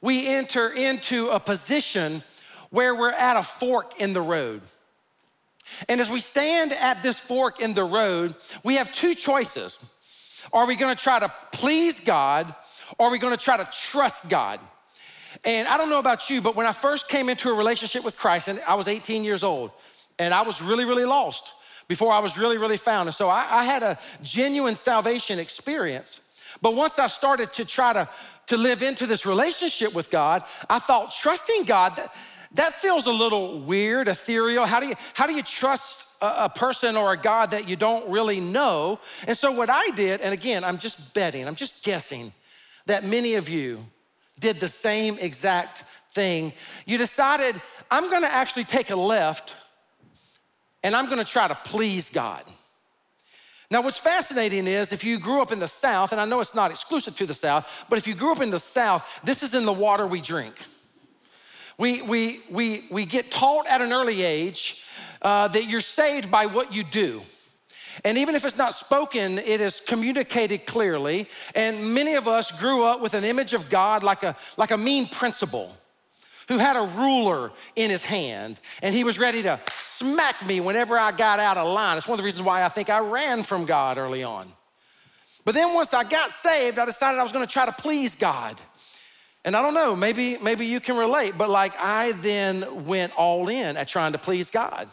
we 0.00 0.26
enter 0.26 0.68
into 0.68 1.28
a 1.28 1.38
position 1.38 2.22
where 2.70 2.94
we're 2.94 3.12
at 3.12 3.36
a 3.36 3.42
fork 3.42 4.00
in 4.00 4.12
the 4.12 4.20
road. 4.20 4.62
And 5.88 6.00
as 6.00 6.10
we 6.10 6.20
stand 6.20 6.72
at 6.72 7.02
this 7.02 7.18
fork 7.18 7.60
in 7.60 7.74
the 7.74 7.84
road, 7.84 8.34
we 8.64 8.76
have 8.76 8.92
two 8.92 9.14
choices. 9.14 9.78
Are 10.52 10.66
we 10.66 10.76
gonna 10.76 10.94
try 10.94 11.20
to 11.20 11.32
please 11.52 12.00
God 12.00 12.52
or 12.98 13.08
are 13.08 13.12
we 13.12 13.18
gonna 13.18 13.36
try 13.36 13.56
to 13.56 13.68
trust 13.70 14.28
God? 14.28 14.60
And 15.44 15.68
I 15.68 15.76
don't 15.76 15.88
know 15.88 15.98
about 15.98 16.28
you, 16.30 16.40
but 16.40 16.56
when 16.56 16.66
I 16.66 16.72
first 16.72 17.08
came 17.08 17.28
into 17.28 17.50
a 17.50 17.54
relationship 17.54 18.04
with 18.04 18.16
Christ, 18.16 18.48
and 18.48 18.60
I 18.66 18.74
was 18.74 18.88
18 18.88 19.24
years 19.24 19.42
old, 19.42 19.70
and 20.18 20.34
I 20.34 20.42
was 20.42 20.60
really, 20.60 20.84
really 20.84 21.04
lost 21.04 21.44
before 21.86 22.12
I 22.12 22.18
was 22.18 22.36
really, 22.36 22.58
really 22.58 22.76
found. 22.76 23.08
And 23.08 23.14
so 23.14 23.28
I, 23.28 23.46
I 23.50 23.64
had 23.64 23.82
a 23.82 23.98
genuine 24.22 24.74
salvation 24.74 25.38
experience. 25.38 26.20
But 26.60 26.74
once 26.74 26.98
I 26.98 27.06
started 27.06 27.52
to 27.54 27.64
try 27.64 27.92
to, 27.92 28.08
to 28.48 28.56
live 28.56 28.82
into 28.82 29.06
this 29.06 29.24
relationship 29.24 29.94
with 29.94 30.10
God, 30.10 30.44
I 30.68 30.78
thought 30.78 31.12
trusting 31.12 31.64
God, 31.64 31.96
that, 31.96 32.14
that 32.52 32.74
feels 32.74 33.06
a 33.06 33.12
little 33.12 33.60
weird, 33.60 34.08
ethereal. 34.08 34.66
How 34.66 34.80
do 34.80 34.86
you, 34.86 34.94
how 35.14 35.26
do 35.26 35.34
you 35.34 35.42
trust 35.42 36.06
a, 36.20 36.44
a 36.44 36.48
person 36.48 36.96
or 36.96 37.12
a 37.12 37.16
God 37.16 37.52
that 37.52 37.68
you 37.68 37.76
don't 37.76 38.10
really 38.10 38.40
know? 38.40 38.98
And 39.26 39.36
so 39.36 39.52
what 39.52 39.70
I 39.70 39.90
did, 39.90 40.20
and 40.20 40.34
again, 40.34 40.64
I'm 40.64 40.78
just 40.78 41.14
betting, 41.14 41.46
I'm 41.46 41.54
just 41.54 41.84
guessing 41.84 42.32
that 42.86 43.04
many 43.04 43.34
of 43.34 43.48
you 43.48 43.84
did 44.40 44.60
the 44.60 44.68
same 44.68 45.18
exact 45.18 45.84
thing. 46.12 46.52
You 46.86 46.98
decided, 46.98 47.60
I'm 47.90 48.10
gonna 48.10 48.28
actually 48.28 48.64
take 48.64 48.90
a 48.90 48.96
left 48.96 49.56
and 50.82 50.94
I'm 50.94 51.08
gonna 51.08 51.24
try 51.24 51.48
to 51.48 51.54
please 51.54 52.10
God. 52.10 52.44
Now, 53.70 53.82
what's 53.82 53.98
fascinating 53.98 54.66
is 54.66 54.92
if 54.92 55.04
you 55.04 55.18
grew 55.18 55.42
up 55.42 55.52
in 55.52 55.58
the 55.58 55.68
South, 55.68 56.12
and 56.12 56.20
I 56.20 56.24
know 56.24 56.40
it's 56.40 56.54
not 56.54 56.70
exclusive 56.70 57.16
to 57.18 57.26
the 57.26 57.34
South, 57.34 57.84
but 57.90 57.98
if 57.98 58.06
you 58.06 58.14
grew 58.14 58.32
up 58.32 58.40
in 58.40 58.50
the 58.50 58.60
South, 58.60 59.20
this 59.22 59.42
is 59.42 59.54
in 59.54 59.66
the 59.66 59.72
water 59.72 60.06
we 60.06 60.22
drink. 60.22 60.54
We, 61.76 62.00
we, 62.02 62.40
we, 62.50 62.86
we 62.90 63.04
get 63.04 63.30
taught 63.30 63.66
at 63.66 63.82
an 63.82 63.92
early 63.92 64.22
age 64.22 64.84
uh, 65.20 65.48
that 65.48 65.64
you're 65.68 65.82
saved 65.82 66.30
by 66.30 66.46
what 66.46 66.72
you 66.72 66.82
do. 66.82 67.22
And 68.04 68.18
even 68.18 68.34
if 68.34 68.44
it's 68.44 68.56
not 68.56 68.74
spoken, 68.74 69.38
it 69.38 69.60
is 69.60 69.80
communicated 69.80 70.66
clearly. 70.66 71.28
And 71.54 71.94
many 71.94 72.14
of 72.14 72.28
us 72.28 72.50
grew 72.52 72.84
up 72.84 73.00
with 73.00 73.14
an 73.14 73.24
image 73.24 73.54
of 73.54 73.68
God 73.70 74.02
like 74.02 74.22
a, 74.22 74.36
like 74.56 74.70
a 74.70 74.78
mean 74.78 75.06
principal 75.06 75.76
who 76.48 76.58
had 76.58 76.76
a 76.76 76.82
ruler 76.98 77.52
in 77.76 77.90
his 77.90 78.04
hand 78.04 78.58
and 78.82 78.94
he 78.94 79.04
was 79.04 79.18
ready 79.18 79.42
to 79.42 79.60
smack 79.68 80.44
me 80.46 80.60
whenever 80.60 80.96
I 80.96 81.12
got 81.12 81.40
out 81.40 81.56
of 81.56 81.66
line. 81.66 81.98
It's 81.98 82.08
one 82.08 82.18
of 82.18 82.22
the 82.22 82.24
reasons 82.24 82.42
why 82.42 82.64
I 82.64 82.68
think 82.68 82.88
I 82.88 83.00
ran 83.00 83.42
from 83.42 83.64
God 83.66 83.98
early 83.98 84.24
on. 84.24 84.50
But 85.44 85.54
then 85.54 85.74
once 85.74 85.94
I 85.94 86.04
got 86.04 86.30
saved, 86.30 86.78
I 86.78 86.84
decided 86.84 87.18
I 87.18 87.22
was 87.22 87.32
gonna 87.32 87.46
try 87.46 87.66
to 87.66 87.72
please 87.72 88.14
God. 88.14 88.56
And 89.44 89.56
I 89.56 89.62
don't 89.62 89.74
know, 89.74 89.96
maybe, 89.96 90.36
maybe 90.38 90.66
you 90.66 90.80
can 90.80 90.96
relate, 90.96 91.38
but 91.38 91.48
like 91.48 91.72
I 91.78 92.12
then 92.12 92.84
went 92.84 93.14
all 93.16 93.48
in 93.48 93.76
at 93.76 93.88
trying 93.88 94.12
to 94.12 94.18
please 94.18 94.50
God. 94.50 94.88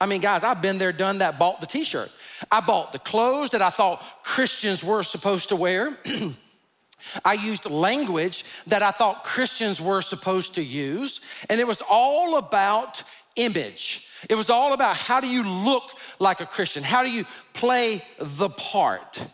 I 0.00 0.06
mean, 0.06 0.20
guys, 0.20 0.44
I've 0.44 0.62
been 0.62 0.78
there, 0.78 0.92
done 0.92 1.18
that, 1.18 1.38
bought 1.38 1.60
the 1.60 1.66
t 1.66 1.84
shirt. 1.84 2.10
I 2.50 2.60
bought 2.60 2.92
the 2.92 3.00
clothes 3.00 3.50
that 3.50 3.62
I 3.62 3.70
thought 3.70 4.02
Christians 4.22 4.84
were 4.84 5.02
supposed 5.02 5.48
to 5.48 5.56
wear. 5.56 5.98
I 7.24 7.34
used 7.34 7.68
language 7.68 8.44
that 8.66 8.82
I 8.82 8.90
thought 8.90 9.24
Christians 9.24 9.80
were 9.80 10.02
supposed 10.02 10.54
to 10.54 10.62
use. 10.62 11.20
And 11.48 11.60
it 11.60 11.66
was 11.66 11.82
all 11.88 12.38
about 12.38 13.02
image. 13.36 14.08
It 14.28 14.34
was 14.34 14.50
all 14.50 14.72
about 14.72 14.96
how 14.96 15.20
do 15.20 15.28
you 15.28 15.42
look 15.42 15.84
like 16.18 16.40
a 16.40 16.46
Christian? 16.46 16.82
How 16.82 17.02
do 17.02 17.10
you 17.10 17.24
play 17.54 18.02
the 18.18 18.50
part? 18.50 19.24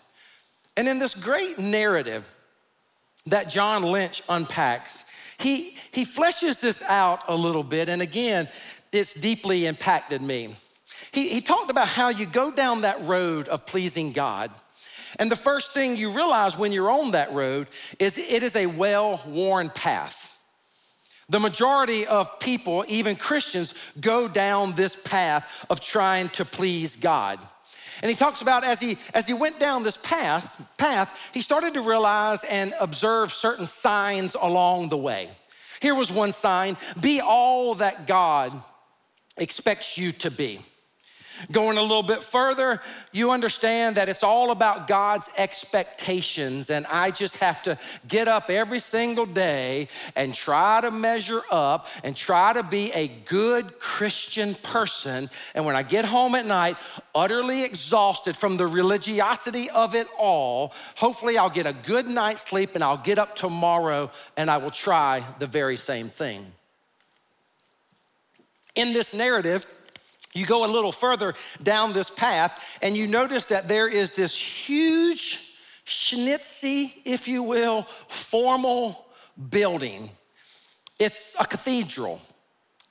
And 0.76 0.88
in 0.88 0.99
this 0.99 1.14
great 1.14 1.59
narrative 1.59 2.37
that 3.26 3.49
John 3.49 3.83
Lynch 3.83 4.23
unpacks, 4.28 5.04
he, 5.38 5.76
he 5.92 6.04
fleshes 6.04 6.61
this 6.61 6.83
out 6.83 7.21
a 7.28 7.37
little 7.37 7.62
bit. 7.62 7.88
And 7.88 8.02
again, 8.02 8.49
it's 8.95 9.15
deeply 9.15 9.67
impacted 9.67 10.23
me. 10.23 10.55
He, 11.13 11.29
he 11.29 11.41
talked 11.41 11.71
about 11.71 11.89
how 11.89 12.09
you 12.09 12.27
go 12.27 12.51
down 12.51 12.83
that 12.83 13.03
road 13.03 13.49
of 13.49 13.67
pleasing 13.67 14.13
God. 14.13 14.51
And 15.19 15.31
the 15.31 15.37
first 15.37 15.73
thing 15.73 15.97
you 15.97 16.11
realize 16.11 16.57
when 16.57 16.73
you're 16.73 16.91
on 16.91 17.13
that 17.13 17.33
road 17.33 17.69
is 17.99 18.19
it 18.19 18.43
is 18.43 18.57
a 18.57 18.67
well 18.67 19.23
worn 19.27 19.71
path. 19.71 20.31
The 21.29 21.41
majority 21.41 22.07
of 22.07 22.39
people, 22.39 22.85
even 22.89 23.17
Christians, 23.17 23.75
go 24.01 24.29
down 24.29 24.73
this 24.73 24.95
path 24.95 25.65
of 25.71 25.81
trying 25.81 26.29
to 26.31 26.45
please 26.45 26.97
God. 26.97 27.39
And 28.03 28.11
he 28.11 28.17
talks 28.17 28.43
about 28.43 28.65
as 28.65 28.81
he 28.81 28.99
as 29.15 29.27
he 29.27 29.35
went 29.35 29.61
down 29.61 29.85
this 29.85 29.97
path, 29.97 30.69
path, 30.77 31.31
he 31.33 31.41
started 31.41 31.75
to 31.75 31.81
realize 31.81 32.43
and 32.45 32.75
observe 32.81 33.33
certain 33.33 33.67
signs 33.67 34.35
along 34.35 34.89
the 34.89 34.97
way. 34.97 35.31
Here 35.81 35.95
was 35.95 36.11
one 36.11 36.33
sign, 36.33 36.77
be 37.01 37.21
all 37.21 37.75
that 37.77 38.07
God 38.07 38.53
expects 39.37 39.99
you 39.99 40.12
to 40.12 40.31
be. 40.31 40.61
Going 41.50 41.79
a 41.79 41.83
little 41.83 42.03
bit 42.03 42.23
further, 42.23 42.81
you 43.12 43.31
understand 43.31 43.97
that 43.97 44.09
it's 44.09 44.23
all 44.23 44.50
about 44.50 44.87
God's 44.87 45.29
expectations, 45.37 46.71
and 46.71 46.87
I 46.87 47.11
just 47.11 47.37
have 47.38 47.62
to 47.64 47.76
get 48.07 48.29
up 48.29 48.50
every 48.50 48.79
single 48.79 49.26
day 49.26 49.88
and 50.14 50.33
try 50.33 50.81
to 50.81 50.91
measure 50.91 51.43
up 51.50 51.88
and 52.05 52.17
try 52.17 52.53
to 52.53 52.62
be 52.62 52.93
a 52.93 53.09
good 53.09 53.79
Christian 53.79 54.55
person. 54.57 55.29
And 55.55 55.67
when 55.67 55.75
I 55.76 55.83
get 55.83 56.05
home 56.05 56.35
at 56.35 56.47
night, 56.47 56.79
utterly 57.14 57.64
exhausted 57.64 58.37
from 58.37 58.57
the 58.57 58.67
religiosity 58.67 59.69
of 59.71 59.95
it 59.95 60.07
all, 60.19 60.73
hopefully 60.97 61.37
I'll 61.37 61.50
get 61.50 61.67
a 61.67 61.73
good 61.73 62.07
night's 62.09 62.43
sleep 62.43 62.75
and 62.75 62.85
I'll 62.85 62.97
get 62.97 63.19
up 63.19 63.35
tomorrow 63.35 64.11
and 64.37 64.50
I 64.50 64.59
will 64.59 64.71
try 64.71 65.25
the 65.38 65.47
very 65.47 65.76
same 65.76 66.09
thing 66.09 66.53
in 68.75 68.93
this 68.93 69.14
narrative, 69.14 69.66
you 70.35 70.47
go 70.47 70.64
a 70.64 70.71
little 70.71 70.93
further 70.93 71.35
down 71.62 71.93
this 71.93 72.11
path 72.11 72.62
and 72.83 72.97
you 72.97 73.07
notice 73.07 73.47
that 73.47 73.69
there 73.69 73.88
is 73.88 74.12
this 74.12 74.37
huge, 74.37 75.57
schnitzy, 75.87 76.93
if 77.04 77.28
you 77.28 77.43
will, 77.43 77.83
formal 77.83 79.07
building. 79.50 80.11
It's 80.99 81.35
a 81.38 81.47
cathedral. 81.47 82.21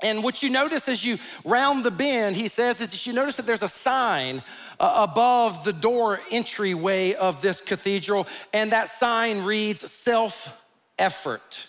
And 0.02 0.24
what 0.24 0.44
you 0.44 0.50
notice 0.50 0.90
as 0.90 1.04
you 1.04 1.18
round 1.46 1.86
the 1.86 1.92
bend, 1.92 2.36
he 2.36 2.50
says, 2.50 2.82
is 2.82 2.92
that 2.92 3.06
you 3.06 3.14
notice 3.14 3.38
that 3.38 3.46
there's 3.46 3.64
a 3.64 3.70
sign 3.70 4.44
uh, 4.80 5.08
above 5.10 5.64
the 5.64 5.72
door 5.72 6.20
entryway 6.30 7.14
of 7.14 7.42
this 7.42 7.62
cathedral, 7.62 8.28
and 8.52 8.74
that 8.74 8.90
sign 8.90 9.44
reads 9.44 9.90
self 9.90 10.62
effort. 11.00 11.68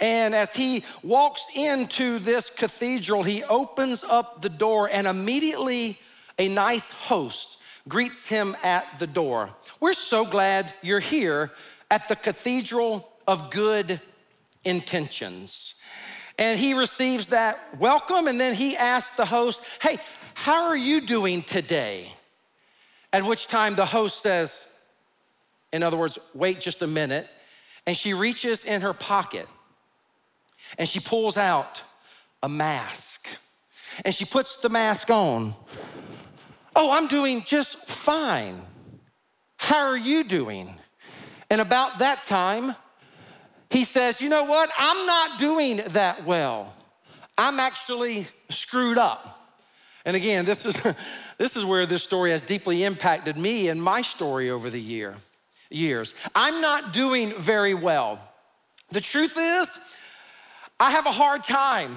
And 0.00 0.34
as 0.34 0.54
he 0.54 0.82
walks 1.02 1.46
into 1.54 2.18
this 2.18 2.48
cathedral, 2.48 3.22
he 3.22 3.44
opens 3.44 4.02
up 4.02 4.40
the 4.40 4.48
door, 4.48 4.88
and 4.90 5.06
immediately 5.06 5.98
a 6.38 6.48
nice 6.48 6.90
host 6.90 7.58
greets 7.86 8.26
him 8.26 8.56
at 8.62 8.86
the 8.98 9.06
door. 9.06 9.50
We're 9.78 9.92
so 9.92 10.24
glad 10.24 10.72
you're 10.82 11.00
here 11.00 11.50
at 11.90 12.08
the 12.08 12.16
Cathedral 12.16 13.10
of 13.26 13.50
Good 13.50 14.00
Intentions. 14.64 15.74
And 16.38 16.58
he 16.58 16.72
receives 16.72 17.28
that 17.28 17.58
welcome, 17.78 18.26
and 18.26 18.40
then 18.40 18.54
he 18.54 18.76
asks 18.76 19.16
the 19.16 19.26
host, 19.26 19.62
Hey, 19.82 19.98
how 20.32 20.64
are 20.64 20.76
you 20.76 21.02
doing 21.02 21.42
today? 21.42 22.10
At 23.12 23.24
which 23.24 23.48
time 23.48 23.74
the 23.74 23.84
host 23.84 24.22
says, 24.22 24.66
in 25.72 25.82
other 25.82 25.96
words, 25.96 26.18
wait 26.32 26.60
just 26.60 26.80
a 26.82 26.86
minute. 26.86 27.28
And 27.86 27.96
she 27.96 28.14
reaches 28.14 28.64
in 28.64 28.80
her 28.80 28.92
pocket 28.92 29.48
and 30.78 30.88
she 30.88 31.00
pulls 31.00 31.36
out 31.36 31.82
a 32.42 32.48
mask 32.48 33.28
and 34.04 34.14
she 34.14 34.24
puts 34.24 34.56
the 34.56 34.68
mask 34.68 35.10
on. 35.10 35.54
Oh, 36.74 36.92
I'm 36.92 37.08
doing 37.08 37.44
just 37.44 37.76
fine. 37.88 38.62
How 39.56 39.88
are 39.88 39.96
you 39.96 40.24
doing? 40.24 40.74
And 41.50 41.60
about 41.60 41.98
that 41.98 42.22
time, 42.24 42.74
he 43.70 43.84
says, 43.84 44.20
You 44.20 44.28
know 44.28 44.44
what? 44.44 44.70
I'm 44.78 45.06
not 45.06 45.38
doing 45.38 45.82
that 45.88 46.24
well. 46.24 46.72
I'm 47.36 47.58
actually 47.58 48.26
screwed 48.48 48.98
up. 48.98 49.36
And 50.04 50.16
again, 50.16 50.44
this 50.44 50.64
is, 50.64 50.80
this 51.38 51.56
is 51.56 51.64
where 51.64 51.86
this 51.86 52.02
story 52.02 52.30
has 52.30 52.42
deeply 52.42 52.84
impacted 52.84 53.36
me 53.36 53.68
and 53.68 53.82
my 53.82 54.02
story 54.02 54.50
over 54.50 54.70
the 54.70 54.80
year, 54.80 55.16
years. 55.70 56.14
I'm 56.34 56.60
not 56.60 56.92
doing 56.92 57.34
very 57.34 57.74
well. 57.74 58.18
The 58.90 59.00
truth 59.00 59.36
is, 59.38 59.78
I 60.80 60.90
have 60.92 61.04
a 61.04 61.12
hard 61.12 61.44
time. 61.44 61.94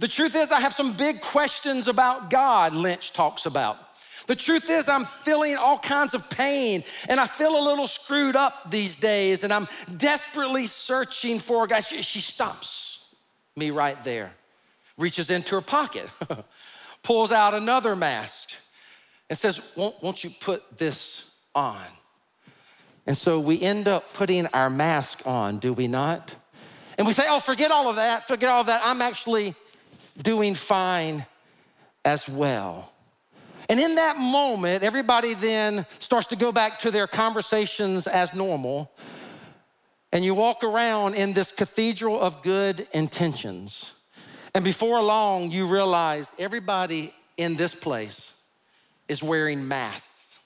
The 0.00 0.08
truth 0.08 0.34
is, 0.34 0.50
I 0.50 0.60
have 0.60 0.72
some 0.72 0.92
big 0.92 1.20
questions 1.20 1.86
about 1.86 2.30
God, 2.30 2.74
Lynch 2.74 3.12
talks 3.12 3.46
about. 3.46 3.78
The 4.26 4.36
truth 4.36 4.68
is, 4.68 4.88
I'm 4.88 5.04
feeling 5.04 5.56
all 5.56 5.78
kinds 5.78 6.14
of 6.14 6.28
pain 6.28 6.84
and 7.08 7.18
I 7.18 7.26
feel 7.26 7.58
a 7.58 7.64
little 7.64 7.86
screwed 7.86 8.36
up 8.36 8.70
these 8.70 8.96
days 8.96 9.42
and 9.42 9.52
I'm 9.52 9.68
desperately 9.96 10.66
searching 10.66 11.38
for 11.38 11.66
God. 11.66 11.80
She, 11.80 12.02
she 12.02 12.20
stops 12.20 13.06
me 13.56 13.70
right 13.70 14.02
there, 14.04 14.32
reaches 14.98 15.30
into 15.30 15.54
her 15.54 15.62
pocket, 15.62 16.10
pulls 17.02 17.32
out 17.32 17.54
another 17.54 17.96
mask, 17.96 18.50
and 19.30 19.38
says, 19.38 19.60
won't, 19.76 19.94
won't 20.02 20.22
you 20.24 20.30
put 20.40 20.76
this 20.76 21.30
on? 21.54 21.86
And 23.06 23.16
so 23.16 23.40
we 23.40 23.62
end 23.62 23.88
up 23.88 24.12
putting 24.12 24.46
our 24.48 24.68
mask 24.68 25.22
on, 25.24 25.58
do 25.58 25.72
we 25.72 25.88
not? 25.88 26.34
And 26.98 27.06
we 27.06 27.12
say, 27.12 27.24
oh, 27.28 27.40
forget 27.40 27.70
all 27.70 27.88
of 27.88 27.96
that, 27.96 28.26
forget 28.28 28.50
all 28.50 28.60
of 28.60 28.66
that. 28.66 28.82
I'm 28.84 29.00
actually 29.00 29.54
doing 30.20 30.54
fine 30.54 31.24
as 32.04 32.28
well. 32.28 32.92
And 33.68 33.78
in 33.78 33.94
that 33.94 34.16
moment, 34.16 34.82
everybody 34.82 35.34
then 35.34 35.86
starts 36.00 36.26
to 36.28 36.36
go 36.36 36.52
back 36.52 36.80
to 36.80 36.90
their 36.90 37.06
conversations 37.06 38.06
as 38.06 38.34
normal. 38.34 38.90
And 40.10 40.24
you 40.24 40.34
walk 40.34 40.64
around 40.64 41.14
in 41.14 41.34
this 41.34 41.52
cathedral 41.52 42.20
of 42.20 42.42
good 42.42 42.88
intentions. 42.92 43.92
And 44.54 44.64
before 44.64 45.02
long, 45.02 45.52
you 45.52 45.66
realize 45.66 46.34
everybody 46.38 47.14
in 47.36 47.56
this 47.56 47.74
place 47.74 48.32
is 49.06 49.22
wearing 49.22 49.68
masks. 49.68 50.38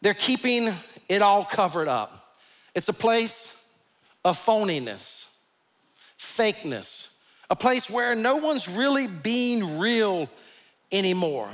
They're 0.00 0.14
keeping 0.14 0.72
it 1.08 1.22
all 1.22 1.44
covered 1.44 1.88
up. 1.88 2.36
It's 2.74 2.88
a 2.88 2.92
place 2.92 3.60
of 4.24 4.38
phoniness, 4.38 5.17
fakeness, 6.18 7.08
a 7.50 7.56
place 7.56 7.88
where 7.88 8.14
no 8.14 8.36
one's 8.36 8.68
really 8.68 9.06
being 9.06 9.78
real 9.78 10.28
anymore. 10.92 11.50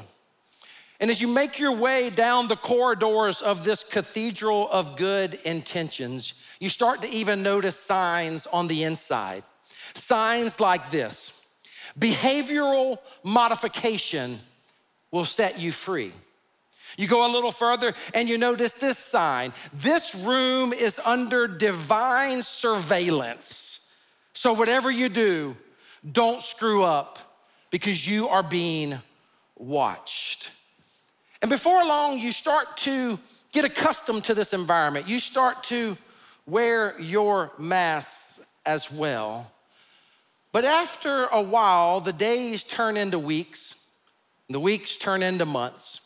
And 1.00 1.10
as 1.10 1.20
you 1.20 1.28
make 1.28 1.58
your 1.58 1.76
way 1.76 2.10
down 2.10 2.48
the 2.48 2.56
corridors 2.56 3.42
of 3.42 3.64
this 3.64 3.82
cathedral 3.82 4.68
of 4.70 4.96
good 4.96 5.34
intentions, 5.44 6.34
you 6.60 6.68
start 6.68 7.02
to 7.02 7.08
even 7.08 7.42
notice 7.42 7.78
signs 7.78 8.46
on 8.46 8.68
the 8.68 8.84
inside. 8.84 9.42
Signs 9.94 10.60
like 10.60 10.90
this 10.90 11.40
behavioral 11.98 12.98
modification 13.22 14.40
will 15.10 15.24
set 15.24 15.58
you 15.58 15.70
free. 15.72 16.12
You 16.96 17.08
go 17.08 17.26
a 17.26 17.32
little 17.32 17.52
further 17.52 17.94
and 18.14 18.28
you 18.28 18.38
notice 18.38 18.72
this 18.72 18.98
sign 18.98 19.52
this 19.72 20.14
room 20.14 20.72
is 20.72 21.00
under 21.04 21.48
divine 21.48 22.42
surveillance. 22.42 23.63
So, 24.34 24.52
whatever 24.52 24.90
you 24.90 25.08
do, 25.08 25.56
don't 26.10 26.42
screw 26.42 26.82
up 26.82 27.18
because 27.70 28.06
you 28.06 28.28
are 28.28 28.42
being 28.42 29.00
watched. 29.56 30.50
And 31.40 31.48
before 31.48 31.84
long, 31.86 32.18
you 32.18 32.32
start 32.32 32.76
to 32.78 33.18
get 33.52 33.64
accustomed 33.64 34.24
to 34.24 34.34
this 34.34 34.52
environment. 34.52 35.08
You 35.08 35.20
start 35.20 35.64
to 35.64 35.96
wear 36.46 37.00
your 37.00 37.52
masks 37.58 38.40
as 38.66 38.90
well. 38.90 39.50
But 40.52 40.64
after 40.64 41.24
a 41.26 41.42
while, 41.42 42.00
the 42.00 42.12
days 42.12 42.64
turn 42.64 42.96
into 42.96 43.18
weeks, 43.18 43.74
the 44.48 44.60
weeks 44.60 44.96
turn 44.96 45.22
into 45.22 45.46
months. 45.46 46.00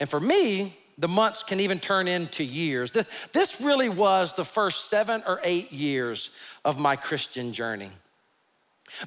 And 0.00 0.08
for 0.08 0.20
me, 0.20 0.76
the 0.98 1.08
months 1.08 1.42
can 1.42 1.58
even 1.60 1.80
turn 1.80 2.06
into 2.06 2.44
years. 2.44 2.92
This 3.32 3.60
really 3.60 3.88
was 3.88 4.34
the 4.34 4.44
first 4.44 4.88
seven 4.88 5.22
or 5.26 5.40
eight 5.42 5.72
years 5.72 6.30
of 6.64 6.78
my 6.78 6.96
Christian 6.96 7.52
journey. 7.52 7.90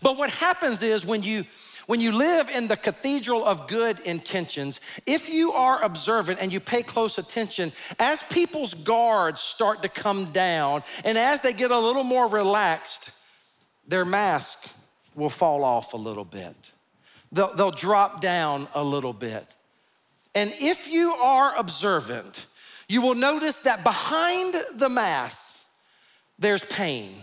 But 0.01 0.17
what 0.17 0.29
happens 0.29 0.83
is 0.83 1.05
when 1.05 1.23
you 1.23 1.45
when 1.87 2.01
you 2.01 2.11
live 2.11 2.49
in 2.49 2.67
the 2.67 2.77
cathedral 2.77 3.45
of 3.45 3.67
good 3.67 3.99
intentions, 3.99 4.81
if 5.05 5.29
you 5.29 5.51
are 5.51 5.83
observant 5.83 6.39
and 6.41 6.51
you 6.51 6.59
pay 6.59 6.81
close 6.81 7.19
attention, 7.19 7.71
as 7.99 8.23
people's 8.23 8.73
guards 8.73 9.41
start 9.41 9.83
to 9.83 9.89
come 9.89 10.25
down 10.31 10.81
and 11.03 11.15
as 11.15 11.41
they 11.41 11.53
get 11.53 11.69
a 11.69 11.77
little 11.77 12.03
more 12.03 12.27
relaxed, 12.27 13.11
their 13.87 14.03
mask 14.03 14.65
will 15.13 15.29
fall 15.29 15.63
off 15.63 15.93
a 15.93 15.97
little 15.97 16.25
bit. 16.25 16.55
They'll, 17.31 17.53
they'll 17.53 17.71
drop 17.71 18.19
down 18.19 18.67
a 18.73 18.83
little 18.83 19.13
bit. 19.13 19.45
And 20.33 20.51
if 20.59 20.87
you 20.87 21.11
are 21.11 21.55
observant, 21.57 22.47
you 22.89 23.01
will 23.01 23.15
notice 23.15 23.59
that 23.59 23.83
behind 23.83 24.55
the 24.73 24.89
mask, 24.89 25.67
there's 26.39 26.65
pain. 26.65 27.13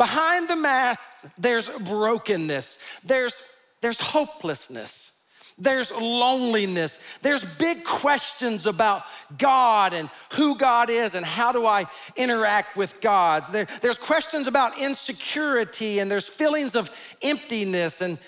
Behind 0.00 0.48
the 0.48 0.56
mask, 0.56 1.30
there's 1.36 1.68
brokenness. 1.68 2.78
There's 3.04 3.38
there's 3.82 4.00
hopelessness, 4.00 5.12
there's 5.58 5.90
loneliness, 5.90 6.98
there's 7.20 7.44
big 7.44 7.84
questions 7.84 8.64
about 8.64 9.02
God 9.36 9.92
and 9.92 10.08
who 10.32 10.56
God 10.56 10.88
is 10.88 11.14
and 11.14 11.24
how 11.24 11.52
do 11.52 11.66
I 11.66 11.84
interact 12.16 12.78
with 12.78 12.98
God. 13.02 13.44
There, 13.52 13.66
there's 13.82 13.98
questions 13.98 14.46
about 14.46 14.78
insecurity 14.78 15.98
and 15.98 16.10
there's 16.10 16.28
feelings 16.28 16.74
of 16.74 16.90
emptiness. 17.20 18.00
And 18.00 18.18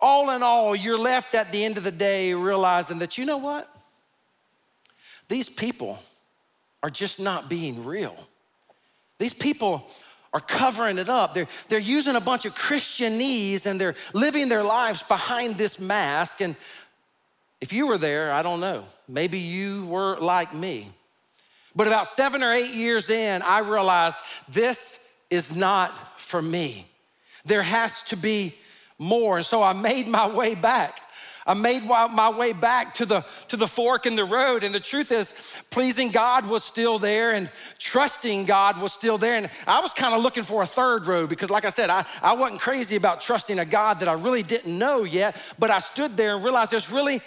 all 0.00 0.30
in 0.30 0.42
all, 0.42 0.74
you're 0.74 0.96
left 0.96 1.34
at 1.34 1.52
the 1.52 1.62
end 1.62 1.76
of 1.76 1.84
the 1.84 1.92
day 1.92 2.32
realizing 2.32 3.00
that, 3.00 3.18
you 3.18 3.26
know 3.26 3.38
what? 3.38 3.70
These 5.28 5.50
people 5.50 5.98
are 6.82 6.90
just 6.90 7.20
not 7.20 7.50
being 7.50 7.84
real. 7.84 8.16
These 9.18 9.34
people 9.34 9.90
are 10.32 10.40
covering 10.40 10.98
it 10.98 11.08
up. 11.08 11.34
They're, 11.34 11.48
they're 11.68 11.78
using 11.78 12.16
a 12.16 12.20
bunch 12.20 12.44
of 12.44 12.54
Christianese 12.54 13.66
and 13.66 13.80
they're 13.80 13.94
living 14.12 14.48
their 14.48 14.62
lives 14.62 15.02
behind 15.02 15.56
this 15.56 15.80
mask. 15.80 16.40
And 16.40 16.54
if 17.60 17.72
you 17.72 17.86
were 17.86 17.98
there, 17.98 18.30
I 18.32 18.42
don't 18.42 18.60
know, 18.60 18.84
maybe 19.08 19.38
you 19.38 19.86
were 19.86 20.18
like 20.18 20.54
me. 20.54 20.88
But 21.74 21.86
about 21.86 22.06
seven 22.06 22.42
or 22.42 22.52
eight 22.52 22.74
years 22.74 23.08
in, 23.08 23.42
I 23.42 23.60
realized 23.60 24.18
this 24.48 25.06
is 25.30 25.54
not 25.54 26.20
for 26.20 26.42
me. 26.42 26.86
There 27.44 27.62
has 27.62 28.02
to 28.04 28.16
be 28.16 28.54
more. 28.98 29.38
And 29.38 29.46
so 29.46 29.62
I 29.62 29.72
made 29.72 30.08
my 30.08 30.28
way 30.28 30.54
back. 30.54 31.00
I 31.48 31.54
made 31.54 31.82
my 31.84 32.30
way 32.30 32.52
back 32.52 32.94
to 32.96 33.06
the, 33.06 33.24
to 33.48 33.56
the 33.56 33.66
fork 33.66 34.04
in 34.04 34.16
the 34.16 34.24
road. 34.26 34.64
And 34.64 34.74
the 34.74 34.80
truth 34.80 35.10
is, 35.10 35.32
pleasing 35.70 36.10
God 36.10 36.46
was 36.46 36.62
still 36.62 36.98
there 36.98 37.32
and 37.32 37.50
trusting 37.78 38.44
God 38.44 38.78
was 38.82 38.92
still 38.92 39.16
there. 39.16 39.34
And 39.34 39.48
I 39.66 39.80
was 39.80 39.94
kind 39.94 40.14
of 40.14 40.22
looking 40.22 40.42
for 40.42 40.62
a 40.62 40.66
third 40.66 41.06
road 41.06 41.30
because, 41.30 41.48
like 41.48 41.64
I 41.64 41.70
said, 41.70 41.88
I, 41.88 42.04
I 42.20 42.34
wasn't 42.34 42.60
crazy 42.60 42.96
about 42.96 43.22
trusting 43.22 43.58
a 43.58 43.64
God 43.64 44.00
that 44.00 44.08
I 44.08 44.12
really 44.12 44.42
didn't 44.42 44.76
know 44.76 45.04
yet. 45.04 45.40
But 45.58 45.70
I 45.70 45.78
stood 45.78 46.18
there 46.18 46.34
and 46.34 46.44
realized 46.44 46.70
there's 46.70 46.92
really, 46.92 47.22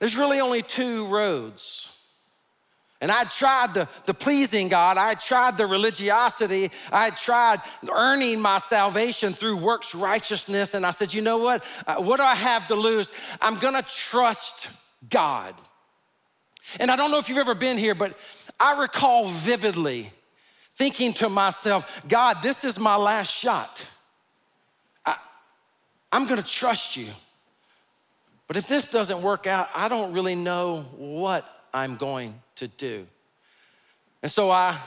there's 0.00 0.16
really 0.16 0.40
only 0.40 0.62
two 0.62 1.06
roads. 1.06 1.91
And 3.02 3.10
I 3.10 3.24
tried 3.24 3.74
the, 3.74 3.88
the 4.04 4.14
pleasing 4.14 4.68
God. 4.68 4.96
I 4.96 5.14
tried 5.14 5.58
the 5.58 5.66
religiosity. 5.66 6.70
I 6.92 7.10
tried 7.10 7.60
earning 7.92 8.40
my 8.40 8.58
salvation 8.58 9.32
through 9.32 9.56
works 9.56 9.92
righteousness. 9.92 10.74
And 10.74 10.86
I 10.86 10.92
said, 10.92 11.12
you 11.12 11.20
know 11.20 11.38
what? 11.38 11.64
Uh, 11.84 11.96
what 11.96 12.18
do 12.18 12.22
I 12.22 12.36
have 12.36 12.68
to 12.68 12.76
lose? 12.76 13.10
I'm 13.40 13.58
gonna 13.58 13.82
trust 13.82 14.68
God. 15.10 15.52
And 16.78 16.92
I 16.92 16.96
don't 16.96 17.10
know 17.10 17.18
if 17.18 17.28
you've 17.28 17.38
ever 17.38 17.56
been 17.56 17.76
here, 17.76 17.96
but 17.96 18.16
I 18.60 18.80
recall 18.80 19.26
vividly 19.26 20.08
thinking 20.76 21.12
to 21.14 21.28
myself, 21.28 22.04
God, 22.06 22.36
this 22.40 22.64
is 22.64 22.78
my 22.78 22.94
last 22.94 23.34
shot. 23.34 23.84
I, 25.04 25.16
I'm 26.12 26.28
gonna 26.28 26.40
trust 26.44 26.96
you. 26.96 27.08
But 28.46 28.56
if 28.56 28.68
this 28.68 28.86
doesn't 28.86 29.22
work 29.22 29.48
out, 29.48 29.68
I 29.74 29.88
don't 29.88 30.12
really 30.12 30.36
know 30.36 30.82
what 30.96 31.44
I'm 31.74 31.96
going 31.96 32.40
to 32.62 32.68
do. 32.68 33.06
And 34.22 34.30
so 34.30 34.48
I, 34.50 34.78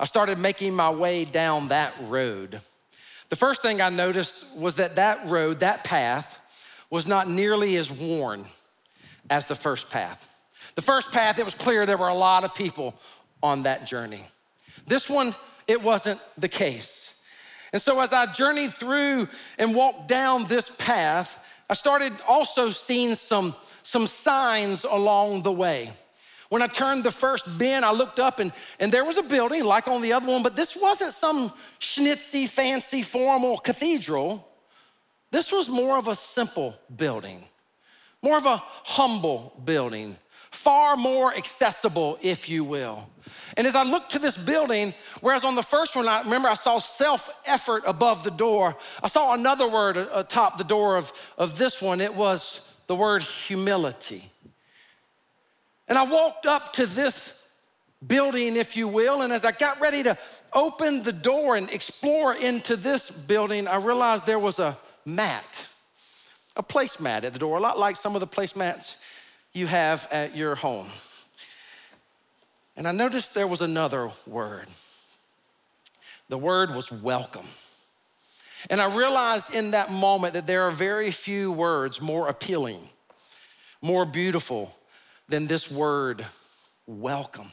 I 0.00 0.06
started 0.06 0.38
making 0.38 0.74
my 0.74 0.88
way 0.88 1.26
down 1.26 1.68
that 1.68 1.92
road. 2.04 2.60
The 3.28 3.36
first 3.36 3.60
thing 3.60 3.82
I 3.82 3.90
noticed 3.90 4.46
was 4.56 4.76
that 4.76 4.96
that 4.96 5.26
road, 5.26 5.60
that 5.60 5.84
path, 5.84 6.38
was 6.88 7.06
not 7.06 7.28
nearly 7.28 7.76
as 7.76 7.90
worn 7.90 8.46
as 9.28 9.44
the 9.44 9.54
first 9.54 9.90
path. 9.90 10.42
The 10.74 10.80
first 10.80 11.12
path, 11.12 11.38
it 11.38 11.44
was 11.44 11.54
clear 11.54 11.84
there 11.84 11.98
were 11.98 12.08
a 12.08 12.14
lot 12.14 12.44
of 12.44 12.54
people 12.54 12.94
on 13.42 13.64
that 13.64 13.86
journey. 13.86 14.24
This 14.86 15.10
one, 15.10 15.34
it 15.66 15.82
wasn't 15.82 16.20
the 16.38 16.48
case. 16.48 17.14
And 17.74 17.82
so 17.82 18.00
as 18.00 18.14
I 18.14 18.24
journeyed 18.32 18.72
through 18.72 19.28
and 19.58 19.74
walked 19.74 20.08
down 20.08 20.46
this 20.46 20.70
path, 20.70 21.38
I 21.68 21.74
started 21.74 22.14
also 22.26 22.70
seeing 22.70 23.14
some, 23.14 23.54
some 23.82 24.06
signs 24.06 24.84
along 24.84 25.42
the 25.42 25.52
way. 25.52 25.92
When 26.52 26.60
I 26.60 26.66
turned 26.66 27.02
the 27.02 27.10
first 27.10 27.56
bend, 27.56 27.82
I 27.82 27.92
looked 27.92 28.20
up 28.20 28.38
and, 28.38 28.52
and 28.78 28.92
there 28.92 29.06
was 29.06 29.16
a 29.16 29.22
building 29.22 29.64
like 29.64 29.88
on 29.88 30.02
the 30.02 30.12
other 30.12 30.26
one, 30.26 30.42
but 30.42 30.54
this 30.54 30.76
wasn't 30.76 31.14
some 31.14 31.50
schnitzy, 31.80 32.46
fancy, 32.46 33.00
formal 33.00 33.56
cathedral. 33.56 34.46
This 35.30 35.50
was 35.50 35.70
more 35.70 35.96
of 35.96 36.08
a 36.08 36.14
simple 36.14 36.78
building, 36.94 37.42
more 38.20 38.36
of 38.36 38.44
a 38.44 38.58
humble 38.84 39.62
building, 39.64 40.18
far 40.50 40.94
more 40.94 41.34
accessible, 41.34 42.18
if 42.20 42.50
you 42.50 42.64
will. 42.64 43.08
And 43.56 43.66
as 43.66 43.74
I 43.74 43.84
looked 43.84 44.12
to 44.12 44.18
this 44.18 44.36
building, 44.36 44.92
whereas 45.22 45.44
on 45.44 45.54
the 45.54 45.62
first 45.62 45.96
one, 45.96 46.06
I 46.06 46.20
remember 46.20 46.50
I 46.50 46.54
saw 46.54 46.80
self 46.80 47.30
effort 47.46 47.82
above 47.86 48.24
the 48.24 48.30
door, 48.30 48.76
I 49.02 49.08
saw 49.08 49.32
another 49.32 49.70
word 49.70 49.96
atop 49.96 50.58
the 50.58 50.64
door 50.64 50.98
of, 50.98 51.14
of 51.38 51.56
this 51.56 51.80
one. 51.80 52.02
It 52.02 52.14
was 52.14 52.60
the 52.88 52.94
word 52.94 53.22
humility. 53.22 54.31
And 55.88 55.98
I 55.98 56.04
walked 56.04 56.46
up 56.46 56.72
to 56.74 56.86
this 56.86 57.42
building, 58.06 58.56
if 58.56 58.76
you 58.76 58.88
will, 58.88 59.22
and 59.22 59.32
as 59.32 59.44
I 59.44 59.52
got 59.52 59.80
ready 59.80 60.02
to 60.02 60.16
open 60.52 61.02
the 61.02 61.12
door 61.12 61.56
and 61.56 61.70
explore 61.70 62.34
into 62.34 62.76
this 62.76 63.10
building, 63.10 63.68
I 63.68 63.76
realized 63.76 64.26
there 64.26 64.38
was 64.38 64.58
a 64.58 64.76
mat, 65.04 65.66
a 66.56 66.62
placemat 66.62 67.24
at 67.24 67.32
the 67.32 67.38
door, 67.38 67.58
a 67.58 67.60
lot 67.60 67.78
like 67.78 67.96
some 67.96 68.14
of 68.14 68.20
the 68.20 68.26
placemats 68.26 68.96
you 69.52 69.66
have 69.66 70.08
at 70.10 70.36
your 70.36 70.54
home. 70.54 70.88
And 72.76 72.88
I 72.88 72.92
noticed 72.92 73.34
there 73.34 73.46
was 73.46 73.60
another 73.60 74.10
word. 74.26 74.66
The 76.28 76.38
word 76.38 76.74
was 76.74 76.90
welcome. 76.90 77.46
And 78.70 78.80
I 78.80 78.96
realized 78.96 79.54
in 79.54 79.72
that 79.72 79.90
moment 79.90 80.34
that 80.34 80.46
there 80.46 80.62
are 80.62 80.70
very 80.70 81.10
few 81.10 81.52
words 81.52 82.00
more 82.00 82.28
appealing, 82.28 82.88
more 83.80 84.06
beautiful 84.06 84.74
than 85.32 85.46
this 85.46 85.70
word, 85.70 86.26
welcome. 86.86 87.50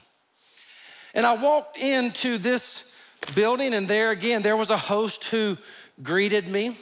And 1.13 1.26
I 1.26 1.42
walked 1.42 1.78
into 1.78 2.38
this 2.38 2.92
building, 3.36 3.74
and 3.74 3.88
there 3.88 4.12
again, 4.12 4.42
there 4.42 4.58
was 4.58 4.70
a 4.70 4.76
host 4.76 5.24
who 5.24 5.58
greeted 6.04 6.46
me. 6.46 6.76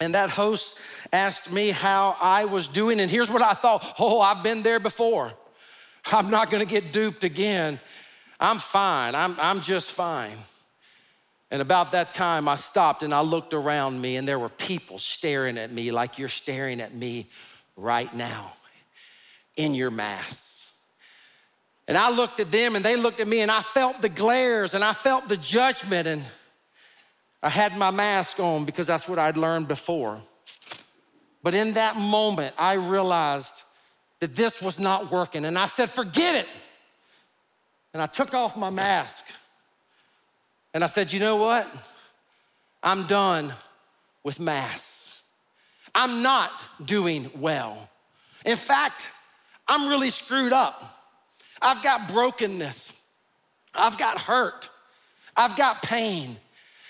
And 0.00 0.16
that 0.16 0.30
host 0.30 0.76
asked 1.12 1.52
me 1.52 1.70
how 1.70 2.16
I 2.20 2.46
was 2.46 2.66
doing. 2.66 2.98
And 2.98 3.08
here's 3.08 3.30
what 3.30 3.40
I 3.40 3.52
thought 3.52 3.94
oh, 4.00 4.20
I've 4.20 4.42
been 4.42 4.62
there 4.62 4.80
before. 4.80 5.32
I'm 6.06 6.28
not 6.28 6.50
gonna 6.50 6.64
get 6.64 6.92
duped 6.92 7.22
again. 7.22 7.78
I'm 8.40 8.58
fine, 8.58 9.14
I'm, 9.14 9.36
I'm 9.38 9.60
just 9.60 9.92
fine. 9.92 10.38
And 11.52 11.62
about 11.62 11.92
that 11.92 12.10
time, 12.10 12.48
I 12.48 12.56
stopped 12.56 13.04
and 13.04 13.14
I 13.14 13.20
looked 13.20 13.54
around 13.54 14.00
me, 14.00 14.16
and 14.16 14.26
there 14.26 14.40
were 14.40 14.48
people 14.48 14.98
staring 14.98 15.56
at 15.56 15.70
me 15.70 15.92
like 15.92 16.18
you're 16.18 16.28
staring 16.28 16.80
at 16.80 16.94
me 16.94 17.28
right 17.76 18.12
now 18.12 18.54
in 19.60 19.74
your 19.74 19.90
masks. 19.90 20.66
And 21.86 21.98
I 21.98 22.10
looked 22.10 22.40
at 22.40 22.50
them 22.50 22.76
and 22.76 22.84
they 22.84 22.96
looked 22.96 23.20
at 23.20 23.28
me, 23.28 23.40
and 23.40 23.50
I 23.50 23.60
felt 23.60 24.00
the 24.00 24.08
glares 24.08 24.74
and 24.74 24.82
I 24.82 24.92
felt 24.92 25.28
the 25.28 25.36
judgment. 25.36 26.06
And 26.06 26.22
I 27.42 27.50
had 27.50 27.76
my 27.76 27.90
mask 27.90 28.40
on 28.40 28.64
because 28.64 28.86
that's 28.86 29.08
what 29.08 29.18
I'd 29.18 29.36
learned 29.36 29.68
before. 29.68 30.20
But 31.42 31.54
in 31.54 31.74
that 31.74 31.96
moment, 31.96 32.54
I 32.58 32.74
realized 32.74 33.62
that 34.20 34.34
this 34.34 34.62
was 34.62 34.78
not 34.78 35.10
working. 35.10 35.44
And 35.44 35.58
I 35.58 35.66
said, 35.66 35.90
forget 35.90 36.34
it. 36.34 36.48
And 37.92 38.02
I 38.02 38.06
took 38.06 38.34
off 38.34 38.56
my 38.56 38.70
mask. 38.70 39.24
And 40.72 40.84
I 40.84 40.86
said, 40.86 41.12
you 41.12 41.18
know 41.18 41.36
what? 41.36 41.66
I'm 42.82 43.06
done 43.06 43.52
with 44.22 44.38
masks. 44.38 45.20
I'm 45.94 46.22
not 46.22 46.52
doing 46.84 47.30
well. 47.34 47.88
In 48.44 48.56
fact, 48.56 49.08
I'm 49.70 49.88
really 49.88 50.10
screwed 50.10 50.52
up. 50.52 50.82
I've 51.62 51.80
got 51.82 52.08
brokenness. 52.08 52.92
I've 53.72 53.96
got 53.96 54.18
hurt. 54.18 54.68
I've 55.36 55.56
got 55.56 55.80
pain. 55.80 56.36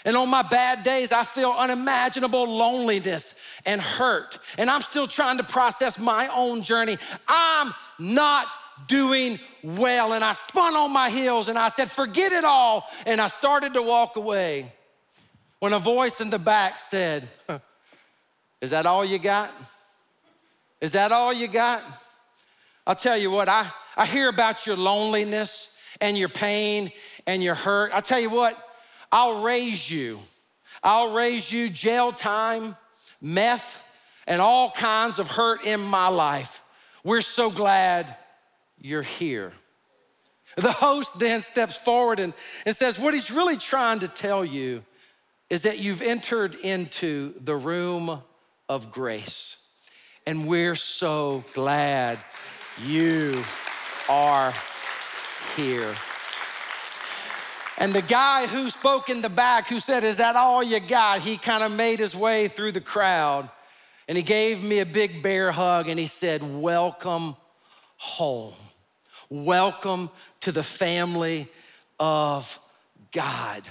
And 0.07 0.17
on 0.17 0.31
my 0.31 0.41
bad 0.41 0.83
days, 0.83 1.13
I 1.13 1.25
feel 1.25 1.51
unimaginable 1.51 2.49
loneliness 2.49 3.35
and 3.67 3.83
hurt. 3.83 4.39
And 4.57 4.71
I'm 4.71 4.81
still 4.81 5.07
trying 5.07 5.37
to 5.37 5.45
process 5.45 5.99
my 5.99 6.29
own 6.35 6.63
journey. 6.63 6.97
I'm 7.29 7.75
not 7.99 8.47
doing 8.89 9.39
well. 9.63 10.15
And 10.15 10.25
I 10.25 10.33
spun 10.33 10.75
on 10.75 10.91
my 10.91 11.11
heels 11.11 11.49
and 11.49 11.59
I 11.59 11.69
said, 11.69 11.91
forget 11.91 12.33
it 12.33 12.45
all. 12.45 12.87
And 13.05 13.21
I 13.21 13.29
started 13.29 13.75
to 13.75 13.83
walk 13.83 14.17
away 14.17 14.73
when 15.59 15.75
a 15.75 15.79
voice 15.79 16.23
in 16.23 16.31
the 16.31 16.39
back 16.39 16.81
said, 16.81 17.29
Is 18.63 18.71
that 18.71 18.85
all 18.87 19.05
you 19.05 19.19
got? 19.19 19.51
Is 20.81 20.93
that 20.93 21.13
all 21.13 21.33
you 21.33 21.49
got? 21.49 21.83
I'll 22.87 22.95
tell 22.95 23.17
you 23.17 23.31
what, 23.31 23.49
I, 23.49 23.71
I 23.97 24.07
hear 24.07 24.29
about 24.29 24.67
your 24.67 24.77
loneliness 24.77 25.71
and 26.01 26.17
your 26.17 26.29
pain 26.29 26.93
and 27.27 27.43
your 27.43 27.55
hurt. 27.55 27.93
I'll 27.93 28.03
tell 28.03 28.21
you 28.21 28.31
what, 28.31 28.57
I'll 29.13 29.43
raise 29.43 29.91
you. 29.91 30.19
I'll 30.83 31.13
raise 31.13 31.53
you 31.53 31.69
jail 31.69 32.11
time, 32.11 32.77
meth, 33.21 33.83
and 34.27 34.41
all 34.41 34.71
kinds 34.71 35.19
of 35.19 35.29
hurt 35.29 35.65
in 35.65 35.81
my 35.81 36.09
life. 36.09 36.63
We're 37.05 37.21
so 37.21 37.51
glad 37.51 38.17
you're 38.79 39.03
here. 39.03 39.53
The 40.57 40.73
host 40.73 41.19
then 41.19 41.41
steps 41.41 41.77
forward 41.77 42.19
and, 42.19 42.35
and 42.67 42.75
says, 42.75 42.99
What 42.99 43.15
he's 43.15 43.31
really 43.31 43.57
trying 43.57 44.01
to 44.01 44.09
tell 44.09 44.45
you 44.45 44.83
is 45.49 45.63
that 45.63 45.79
you've 45.79 46.03
entered 46.03 46.55
into 46.55 47.35
the 47.41 47.57
room 47.57 48.23
of 48.69 48.91
grace. 48.93 49.57
And 50.27 50.47
we're 50.47 50.77
so 50.77 51.45
glad 51.55 52.19
you 52.83 53.43
are 54.09 54.53
here. 55.57 55.95
And 57.79 57.93
the 57.95 58.03
guy 58.03 58.47
who 58.47 58.69
spoke 58.71 59.09
in 59.09 59.23
the 59.23 59.29
back, 59.29 59.69
who 59.69 59.81
said, 59.81 60.05
Is 60.05 60.17
that 60.17 60.37
all 60.37 60.63
you 60.63 60.81
got? 60.81 61.21
He 61.21 61.37
kind 61.37 61.63
of 61.63 61.73
made 61.73 61.99
his 61.99 62.15
way 62.15 62.49
through 62.49 62.73
the 62.73 62.81
crowd 62.81 63.49
and 64.09 64.17
he 64.17 64.25
gave 64.25 64.63
me 64.63 64.81
a 64.81 64.87
big 64.87 65.23
bear 65.23 65.53
hug 65.53 65.89
and 65.89 65.99
he 65.99 66.07
said, 66.07 66.43
Welcome 66.43 67.37
home. 67.97 68.55
Welcome 69.29 70.11
to 70.41 70.53
the 70.53 70.63
family 70.63 71.49
of 71.99 72.59
God. 73.13 73.63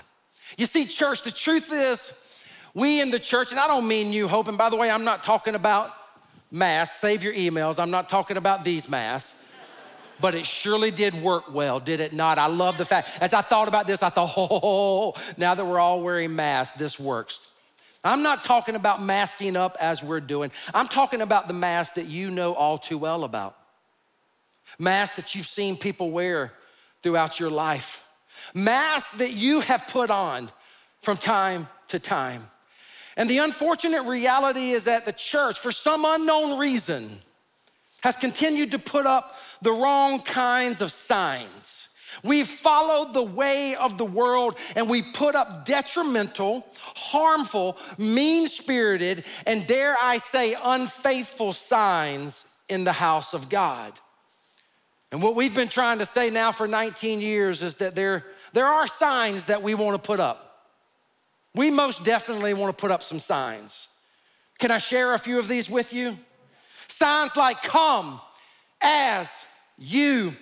You 0.57 0.65
see, 0.65 0.85
church, 0.85 1.23
the 1.23 1.31
truth 1.31 1.71
is, 1.73 2.17
we 2.73 3.01
in 3.01 3.11
the 3.11 3.19
church, 3.19 3.51
and 3.51 3.59
I 3.59 3.67
don't 3.67 3.87
mean 3.87 4.13
you, 4.13 4.27
Hope, 4.27 4.47
and 4.47 4.57
by 4.57 4.69
the 4.69 4.77
way, 4.77 4.89
I'm 4.89 5.03
not 5.03 5.23
talking 5.23 5.55
about 5.55 5.93
mass, 6.51 6.99
save 6.99 7.23
your 7.23 7.33
emails, 7.33 7.79
I'm 7.79 7.91
not 7.91 8.09
talking 8.09 8.37
about 8.37 8.63
these 8.63 8.89
masks 8.89 9.35
but 10.21 10.35
it 10.35 10.45
surely 10.45 10.91
did 10.91 11.13
work 11.13 11.53
well, 11.53 11.79
did 11.79 11.99
it 11.99 12.13
not? 12.13 12.37
I 12.37 12.47
love 12.47 12.77
the 12.77 12.85
fact, 12.85 13.09
as 13.21 13.33
I 13.33 13.41
thought 13.41 13.67
about 13.67 13.87
this, 13.87 14.03
I 14.03 14.09
thought, 14.09 14.33
oh, 14.37 15.13
now 15.37 15.55
that 15.55 15.65
we're 15.65 15.79
all 15.79 16.01
wearing 16.01 16.35
masks, 16.35 16.77
this 16.77 16.99
works. 16.99 17.47
I'm 18.03 18.23
not 18.23 18.43
talking 18.43 18.75
about 18.75 19.01
masking 19.01 19.57
up 19.57 19.75
as 19.79 20.01
we're 20.01 20.21
doing. 20.21 20.51
I'm 20.73 20.87
talking 20.87 21.21
about 21.21 21.47
the 21.47 21.53
mask 21.53 21.95
that 21.95 22.05
you 22.05 22.29
know 22.31 22.53
all 22.53 22.77
too 22.77 22.97
well 22.97 23.23
about. 23.23 23.57
Masks 24.77 25.17
that 25.17 25.35
you've 25.35 25.47
seen 25.47 25.75
people 25.75 26.11
wear 26.11 26.53
throughout 27.03 27.39
your 27.39 27.49
life. 27.49 28.05
Masks 28.53 29.17
that 29.17 29.33
you 29.33 29.59
have 29.61 29.87
put 29.87 30.09
on 30.09 30.49
from 31.01 31.17
time 31.17 31.67
to 31.89 31.99
time. 31.99 32.47
And 33.19 33.29
the 33.29 33.39
unfortunate 33.39 34.03
reality 34.03 34.71
is 34.71 34.85
that 34.85 35.05
the 35.05 35.11
church, 35.11 35.59
for 35.59 35.73
some 35.73 36.05
unknown 36.05 36.57
reason, 36.57 37.19
has 38.01 38.15
continued 38.15 38.71
to 38.71 38.79
put 38.79 39.05
up 39.05 39.35
the 39.61 39.73
wrong 39.73 40.21
kinds 40.21 40.81
of 40.81 40.89
signs. 40.89 41.89
We've 42.23 42.47
followed 42.47 43.11
the 43.11 43.23
way 43.23 43.75
of 43.75 43.97
the 43.97 44.05
world 44.05 44.57
and 44.73 44.89
we 44.89 45.01
put 45.01 45.35
up 45.35 45.65
detrimental, 45.65 46.65
harmful, 46.95 47.77
mean 47.97 48.47
spirited, 48.47 49.25
and 49.45 49.67
dare 49.67 49.97
I 50.01 50.17
say, 50.17 50.55
unfaithful 50.63 51.51
signs 51.51 52.45
in 52.69 52.85
the 52.85 52.93
house 52.93 53.33
of 53.33 53.49
God. 53.49 53.91
And 55.11 55.21
what 55.21 55.35
we've 55.35 55.53
been 55.53 55.67
trying 55.67 55.99
to 55.99 56.05
say 56.05 56.29
now 56.29 56.53
for 56.53 56.69
19 56.69 57.19
years 57.19 57.63
is 57.63 57.75
that 57.75 57.95
there, 57.95 58.23
there 58.53 58.65
are 58.65 58.87
signs 58.87 59.47
that 59.47 59.61
we 59.61 59.75
want 59.75 60.01
to 60.01 60.07
put 60.07 60.21
up. 60.21 60.48
We 61.55 61.71
most 61.71 62.03
definitely 62.03 62.53
want 62.53 62.75
to 62.75 62.79
put 62.79 62.91
up 62.91 63.03
some 63.03 63.19
signs. 63.19 63.87
Can 64.59 64.71
I 64.71 64.77
share 64.77 65.13
a 65.13 65.19
few 65.19 65.39
of 65.39 65.47
these 65.47 65.69
with 65.69 65.93
you? 65.93 66.17
Signs 66.87 67.35
like, 67.35 67.61
come 67.63 68.19
as 68.81 69.45
you 69.77 70.33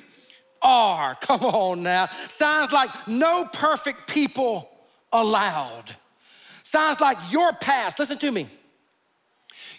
are. 0.61 1.15
Come 1.21 1.41
on 1.41 1.83
now. 1.83 2.07
Signs 2.29 2.71
like 2.71 2.89
no 3.07 3.45
perfect 3.45 4.07
people 4.07 4.69
allowed. 5.13 5.95
Signs 6.63 6.99
like 6.99 7.17
your 7.31 7.53
past, 7.53 7.99
listen 7.99 8.17
to 8.17 8.31
me. 8.31 8.49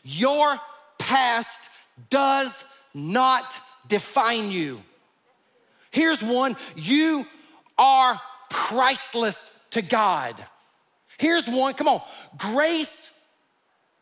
Your 0.03 0.57
past 0.99 1.69
does 2.11 2.65
not 2.95 3.55
define 3.89 4.51
you. 4.51 4.83
Here's 5.91 6.23
one 6.23 6.57
you 6.77 7.27
are 7.77 8.21
priceless 8.51 9.59
to 9.71 9.83
God. 9.83 10.35
Here's 11.19 11.47
one, 11.49 11.75
come 11.75 11.89
on. 11.89 12.01
Grace 12.37 13.11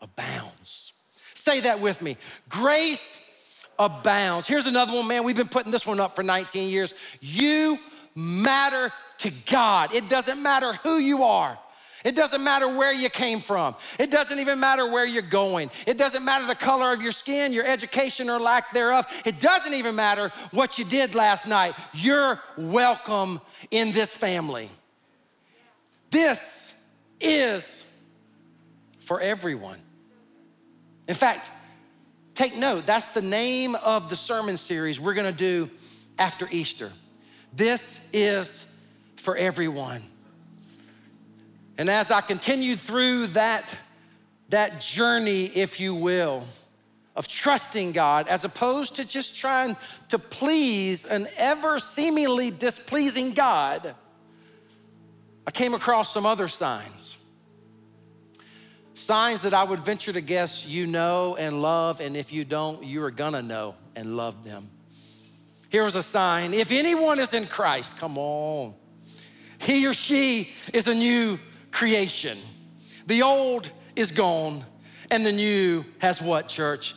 abounds. 0.00 0.92
Say 1.34 1.60
that 1.60 1.80
with 1.80 2.02
me. 2.02 2.16
Grace 2.48 3.18
abounds. 3.78 4.46
Here's 4.46 4.66
another 4.66 4.92
one, 4.92 5.08
man. 5.08 5.24
We've 5.24 5.36
been 5.36 5.48
putting 5.48 5.72
this 5.72 5.86
one 5.86 6.00
up 6.00 6.14
for 6.14 6.22
19 6.22 6.68
years. 6.68 6.94
You 7.20 7.78
matter 8.14 8.92
to 9.18 9.30
God. 9.50 9.94
It 9.94 10.08
doesn't 10.08 10.42
matter 10.42 10.74
who 10.74 10.98
you 10.98 11.24
are. 11.24 11.58
It 12.04 12.14
doesn't 12.14 12.44
matter 12.44 12.68
where 12.68 12.92
you 12.92 13.10
came 13.10 13.40
from. 13.40 13.74
It 13.98 14.12
doesn't 14.12 14.38
even 14.38 14.60
matter 14.60 14.90
where 14.90 15.04
you're 15.04 15.22
going. 15.22 15.70
It 15.86 15.98
doesn't 15.98 16.24
matter 16.24 16.46
the 16.46 16.54
color 16.54 16.92
of 16.92 17.02
your 17.02 17.10
skin, 17.10 17.52
your 17.52 17.66
education 17.66 18.30
or 18.30 18.38
lack 18.38 18.72
thereof. 18.72 19.06
It 19.24 19.40
doesn't 19.40 19.74
even 19.74 19.96
matter 19.96 20.30
what 20.52 20.78
you 20.78 20.84
did 20.84 21.16
last 21.16 21.48
night. 21.48 21.74
You're 21.92 22.40
welcome 22.56 23.40
in 23.72 23.90
this 23.90 24.14
family. 24.14 24.70
This 26.10 26.72
is 27.20 27.84
for 29.00 29.20
everyone. 29.20 29.78
In 31.08 31.14
fact, 31.14 31.50
take 32.34 32.56
note, 32.56 32.86
that's 32.86 33.08
the 33.08 33.22
name 33.22 33.74
of 33.76 34.08
the 34.08 34.16
sermon 34.16 34.56
series 34.56 34.98
we're 34.98 35.14
gonna 35.14 35.32
do 35.32 35.70
after 36.18 36.48
Easter. 36.50 36.92
This 37.52 38.06
is 38.12 38.66
for 39.16 39.36
everyone. 39.36 40.02
And 41.78 41.90
as 41.90 42.10
I 42.10 42.20
continue 42.20 42.76
through 42.76 43.28
that, 43.28 43.76
that 44.48 44.80
journey, 44.80 45.46
if 45.46 45.78
you 45.80 45.94
will, 45.94 46.44
of 47.14 47.28
trusting 47.28 47.92
God 47.92 48.28
as 48.28 48.44
opposed 48.44 48.96
to 48.96 49.04
just 49.04 49.36
trying 49.36 49.76
to 50.10 50.18
please 50.18 51.04
an 51.04 51.26
ever 51.38 51.78
seemingly 51.80 52.50
displeasing 52.50 53.32
God, 53.32 53.94
I 55.46 55.50
came 55.50 55.74
across 55.74 56.12
some 56.12 56.26
other 56.26 56.48
signs. 56.48 57.16
Signs 58.94 59.42
that 59.42 59.54
I 59.54 59.62
would 59.62 59.80
venture 59.80 60.12
to 60.12 60.20
guess 60.20 60.66
you 60.66 60.86
know 60.86 61.36
and 61.36 61.62
love, 61.62 62.00
and 62.00 62.16
if 62.16 62.32
you 62.32 62.44
don't, 62.44 62.82
you 62.82 63.04
are 63.04 63.10
gonna 63.10 63.42
know 63.42 63.76
and 63.94 64.16
love 64.16 64.42
them. 64.42 64.68
Here 65.70 65.84
was 65.84 65.94
a 65.96 66.02
sign 66.02 66.54
if 66.54 66.72
anyone 66.72 67.18
is 67.18 67.34
in 67.34 67.46
Christ, 67.46 67.96
come 67.98 68.18
on, 68.18 68.74
he 69.58 69.86
or 69.86 69.94
she 69.94 70.50
is 70.72 70.88
a 70.88 70.94
new 70.94 71.38
creation. 71.70 72.38
The 73.06 73.22
old 73.22 73.70
is 73.94 74.10
gone, 74.10 74.64
and 75.10 75.24
the 75.24 75.32
new 75.32 75.84
has 75.98 76.20
what, 76.20 76.48
church? 76.48 76.94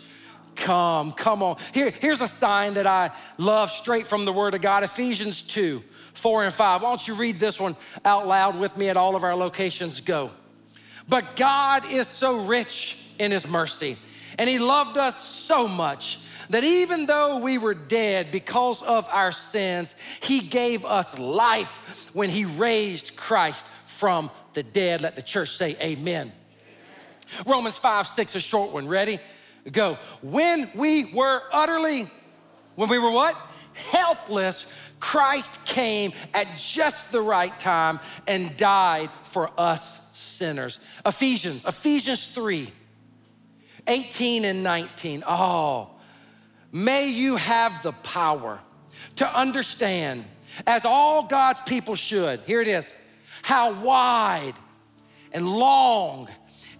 Come, 0.55 1.11
come 1.13 1.41
on. 1.43 1.57
Here, 1.73 1.91
here's 1.91 2.21
a 2.21 2.27
sign 2.27 2.73
that 2.73 2.87
I 2.87 3.11
love 3.37 3.71
straight 3.71 4.07
from 4.07 4.25
the 4.25 4.33
Word 4.33 4.53
of 4.55 4.61
God 4.61 4.83
Ephesians 4.83 5.41
2 5.41 5.83
4 6.19 6.45
and 6.45 6.53
5. 6.53 6.81
Why 6.81 6.89
don't 6.89 7.07
you 7.07 7.15
read 7.15 7.39
this 7.39 7.59
one 7.59 7.75
out 8.05 8.27
loud 8.27 8.59
with 8.59 8.77
me 8.77 8.89
at 8.89 8.97
all 8.97 9.15
of 9.15 9.23
our 9.23 9.35
locations? 9.35 10.01
Go. 10.01 10.31
But 11.07 11.35
God 11.35 11.91
is 11.91 12.07
so 12.07 12.45
rich 12.45 13.03
in 13.17 13.31
His 13.31 13.47
mercy, 13.47 13.97
and 14.37 14.49
He 14.49 14.59
loved 14.59 14.97
us 14.97 15.17
so 15.17 15.67
much 15.67 16.19
that 16.49 16.63
even 16.63 17.05
though 17.05 17.39
we 17.39 17.57
were 17.57 17.73
dead 17.73 18.31
because 18.31 18.81
of 18.81 19.07
our 19.09 19.31
sins, 19.31 19.95
He 20.21 20.39
gave 20.41 20.85
us 20.85 21.17
life 21.17 22.09
when 22.13 22.29
He 22.29 22.45
raised 22.45 23.15
Christ 23.15 23.65
from 23.65 24.29
the 24.53 24.63
dead. 24.63 25.01
Let 25.01 25.15
the 25.15 25.21
church 25.21 25.55
say, 25.55 25.75
Amen. 25.81 26.31
Romans 27.45 27.77
5 27.77 28.07
6, 28.07 28.35
a 28.35 28.39
short 28.39 28.71
one. 28.71 28.87
Ready? 28.87 29.19
Go. 29.71 29.95
When 30.21 30.69
we 30.75 31.13
were 31.13 31.41
utterly, 31.51 32.07
when 32.75 32.89
we 32.89 32.97
were 32.97 33.11
what? 33.11 33.35
Helpless, 33.73 34.65
Christ 34.99 35.65
came 35.65 36.13
at 36.33 36.55
just 36.57 37.11
the 37.11 37.21
right 37.21 37.57
time 37.59 37.99
and 38.27 38.55
died 38.57 39.09
for 39.23 39.49
us 39.57 40.05
sinners. 40.17 40.79
Ephesians, 41.05 41.65
Ephesians 41.65 42.25
3, 42.27 42.71
18 43.87 44.45
and 44.45 44.63
19. 44.63 45.23
Oh, 45.27 45.91
may 46.71 47.09
you 47.09 47.35
have 47.37 47.81
the 47.83 47.91
power 47.91 48.59
to 49.17 49.37
understand, 49.37 50.25
as 50.67 50.85
all 50.85 51.23
God's 51.23 51.61
people 51.61 51.95
should, 51.95 52.41
here 52.41 52.61
it 52.61 52.67
is, 52.67 52.93
how 53.41 53.73
wide 53.81 54.53
and 55.31 55.47
long 55.47 56.27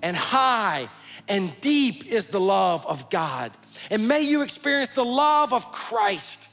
and 0.01 0.15
high 0.15 0.89
and 1.27 1.57
deep 1.61 2.05
is 2.07 2.27
the 2.27 2.39
love 2.39 2.85
of 2.87 3.09
God. 3.09 3.51
And 3.89 4.07
may 4.07 4.21
you 4.21 4.41
experience 4.41 4.89
the 4.89 5.05
love 5.05 5.53
of 5.53 5.71
Christ, 5.71 6.48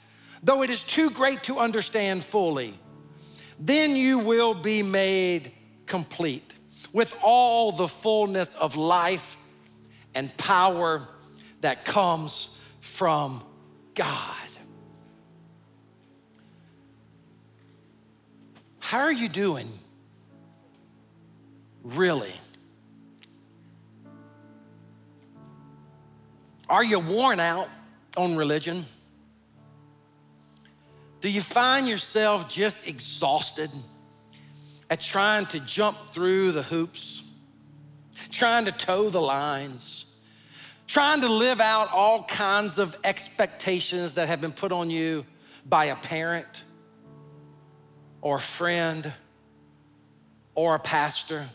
though 0.47 0.63
it 0.63 0.71
is 0.71 0.85
too 0.85 1.11
great 1.11 1.43
to 1.43 1.59
understand 1.59 2.23
fully. 2.23 2.73
Then 3.59 3.97
you 3.97 4.21
will 4.21 4.55
be 4.55 4.81
made 4.81 5.51
complete 5.87 6.55
with 6.93 7.13
all 7.21 7.73
the 7.73 7.89
fullness 7.89 8.55
of 8.55 8.77
life 8.77 9.37
and 10.15 10.35
power 10.37 11.07
that 11.63 11.85
comes 11.85 12.49
from 12.79 13.43
God. 13.97 14.49
How 18.79 19.01
are 19.01 19.13
you 19.13 19.29
doing? 19.29 19.69
Really? 21.83 22.33
Are 26.69 26.85
you 26.85 27.01
worn 27.01 27.41
out 27.41 27.69
on 28.17 28.37
religion? 28.37 28.85
Do 31.27 31.33
you 31.33 31.41
find 31.41 31.89
yourself 31.89 32.49
just 32.49 32.87
exhausted 32.87 33.69
at 34.89 35.01
trying 35.01 35.47
to 35.47 35.59
jump 35.59 35.99
through 36.15 36.53
the 36.53 36.63
hoops, 36.63 37.21
trying 38.31 38.67
to 38.67 38.71
toe 38.71 39.11
the 39.11 39.21
lines, 39.21 40.05
trying 40.87 41.23
to 41.23 41.29
live 41.29 41.61
out 41.61 41.93
all 41.93 42.23
kinds 42.23 42.79
of 42.79 42.97
expectations 43.03 44.13
that 44.13 44.29
have 44.29 44.41
been 44.41 44.53
put 44.53 44.71
on 44.71 44.89
you 44.89 45.27
by 45.69 45.87
a 45.87 45.97
parent 45.97 46.63
or 48.21 48.37
a 48.37 48.41
friend 48.41 49.13
or 50.55 50.77
a 50.77 50.79
pastor? 50.79 51.49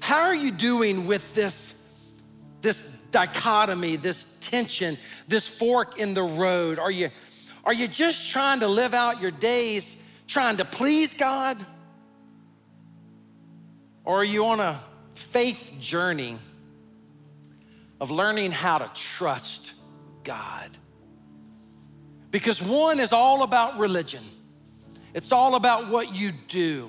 How 0.00 0.22
are 0.22 0.34
you 0.34 0.50
doing 0.50 1.06
with 1.06 1.32
this? 1.32 1.76
this 2.66 2.90
dichotomy, 3.12 3.94
this 3.94 4.36
tension, 4.40 4.98
this 5.28 5.46
fork 5.46 6.00
in 6.00 6.14
the 6.14 6.22
road? 6.22 6.80
Are 6.80 6.90
you, 6.90 7.10
are 7.66 7.74
you 7.74 7.88
just 7.88 8.30
trying 8.30 8.60
to 8.60 8.68
live 8.68 8.94
out 8.94 9.20
your 9.20 9.32
days 9.32 10.02
trying 10.26 10.56
to 10.56 10.64
please 10.64 11.14
God? 11.18 11.58
Or 14.04 14.20
are 14.20 14.24
you 14.24 14.46
on 14.46 14.60
a 14.60 14.78
faith 15.14 15.74
journey 15.80 16.38
of 18.00 18.10
learning 18.10 18.52
how 18.52 18.78
to 18.78 18.90
trust 18.94 19.72
God? 20.22 20.70
Because 22.30 22.62
one 22.62 23.00
is 23.00 23.12
all 23.12 23.42
about 23.42 23.78
religion, 23.78 24.22
it's 25.12 25.32
all 25.32 25.56
about 25.56 25.88
what 25.88 26.14
you 26.14 26.30
do. 26.48 26.88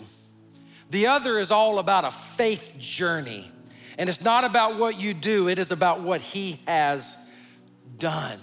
The 0.90 1.08
other 1.08 1.40
is 1.40 1.52
all 1.52 1.80
about 1.80 2.06
a 2.06 2.12
faith 2.12 2.76
journey 2.80 3.52
and 3.98 4.10
it's 4.10 4.22
not 4.22 4.44
about 4.44 4.78
what 4.78 5.00
you 5.00 5.14
do, 5.14 5.50
it 5.50 5.58
is 5.58 5.72
about 5.72 6.02
what 6.02 6.22
He 6.22 6.60
has 6.68 7.18
done. 7.98 8.40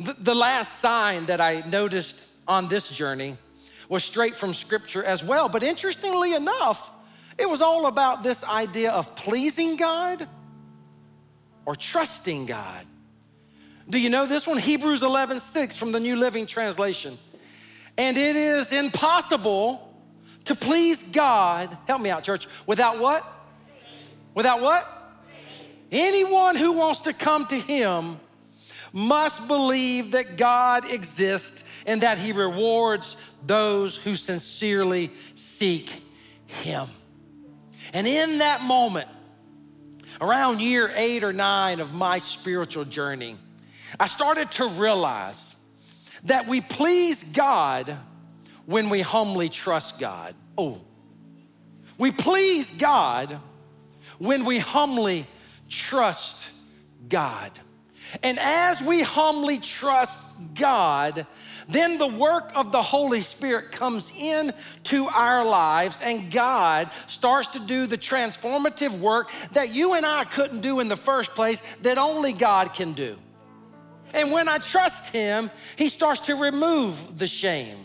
The, 0.00 0.34
last 0.34 0.78
sign 0.78 1.26
that 1.26 1.40
I 1.40 1.62
noticed 1.66 2.22
on 2.46 2.68
this 2.68 2.88
journey 2.88 3.36
was 3.88 4.04
straight 4.04 4.36
from 4.36 4.54
Scripture 4.54 5.02
as 5.02 5.24
well. 5.24 5.48
But 5.48 5.62
interestingly 5.62 6.34
enough, 6.34 6.90
it 7.36 7.48
was 7.48 7.60
all 7.60 7.86
about 7.86 8.22
this 8.22 8.44
idea 8.44 8.92
of 8.92 9.14
pleasing 9.16 9.76
God 9.76 10.28
or 11.66 11.74
trusting 11.74 12.46
God. 12.46 12.86
Do 13.90 13.98
you 13.98 14.10
know 14.10 14.26
this 14.26 14.46
one? 14.46 14.58
Hebrews 14.58 15.02
11, 15.02 15.40
6 15.40 15.76
from 15.76 15.92
the 15.92 16.00
New 16.00 16.16
Living 16.16 16.46
Translation. 16.46 17.18
And 17.96 18.16
it 18.16 18.36
is 18.36 18.72
impossible 18.72 19.84
to 20.44 20.54
please 20.54 21.02
God, 21.02 21.76
help 21.86 22.00
me 22.00 22.10
out, 22.10 22.22
church, 22.22 22.46
without 22.66 22.98
what? 22.98 23.24
Without 24.34 24.60
what? 24.60 24.86
Anyone 25.90 26.54
who 26.54 26.72
wants 26.72 27.02
to 27.02 27.12
come 27.12 27.46
to 27.46 27.58
him 27.58 28.20
must 28.92 29.48
believe 29.48 30.12
that 30.12 30.36
God 30.36 30.90
exists 30.90 31.64
and 31.86 32.00
that 32.02 32.18
he 32.18 32.32
rewards 32.32 33.16
those 33.46 33.96
who 33.96 34.16
sincerely 34.16 35.10
seek 35.34 36.02
him. 36.46 36.86
And 37.92 38.06
in 38.06 38.38
that 38.38 38.62
moment, 38.62 39.08
around 40.20 40.60
year 40.60 40.90
eight 40.94 41.22
or 41.22 41.32
nine 41.32 41.80
of 41.80 41.94
my 41.94 42.18
spiritual 42.18 42.84
journey, 42.84 43.36
I 43.98 44.06
started 44.06 44.50
to 44.52 44.66
realize 44.66 45.54
that 46.24 46.46
we 46.46 46.60
please 46.60 47.24
God 47.32 47.96
when 48.66 48.90
we 48.90 49.00
humbly 49.00 49.48
trust 49.48 49.98
God. 49.98 50.34
Oh, 50.56 50.80
we 51.96 52.12
please 52.12 52.70
God 52.70 53.40
when 54.18 54.44
we 54.44 54.58
humbly 54.58 55.26
trust 55.68 56.50
God. 57.08 57.50
And 58.22 58.38
as 58.38 58.82
we 58.82 59.02
humbly 59.02 59.58
trust 59.58 60.36
God, 60.54 61.26
then 61.68 61.98
the 61.98 62.06
work 62.06 62.52
of 62.56 62.72
the 62.72 62.82
Holy 62.82 63.20
Spirit 63.20 63.72
comes 63.72 64.10
in 64.18 64.52
to 64.84 65.06
our 65.08 65.44
lives 65.44 66.00
and 66.02 66.32
God 66.32 66.90
starts 67.06 67.48
to 67.48 67.60
do 67.60 67.86
the 67.86 67.98
transformative 67.98 68.98
work 68.98 69.30
that 69.52 69.74
you 69.74 69.94
and 69.94 70.06
I 70.06 70.24
couldn't 70.24 70.62
do 70.62 70.80
in 70.80 70.88
the 70.88 70.96
first 70.96 71.32
place 71.32 71.62
that 71.82 71.98
only 71.98 72.32
God 72.32 72.72
can 72.72 72.94
do. 72.94 73.18
And 74.14 74.32
when 74.32 74.48
I 74.48 74.58
trust 74.58 75.12
him, 75.12 75.50
he 75.76 75.88
starts 75.90 76.20
to 76.26 76.36
remove 76.36 77.18
the 77.18 77.26
shame. 77.26 77.76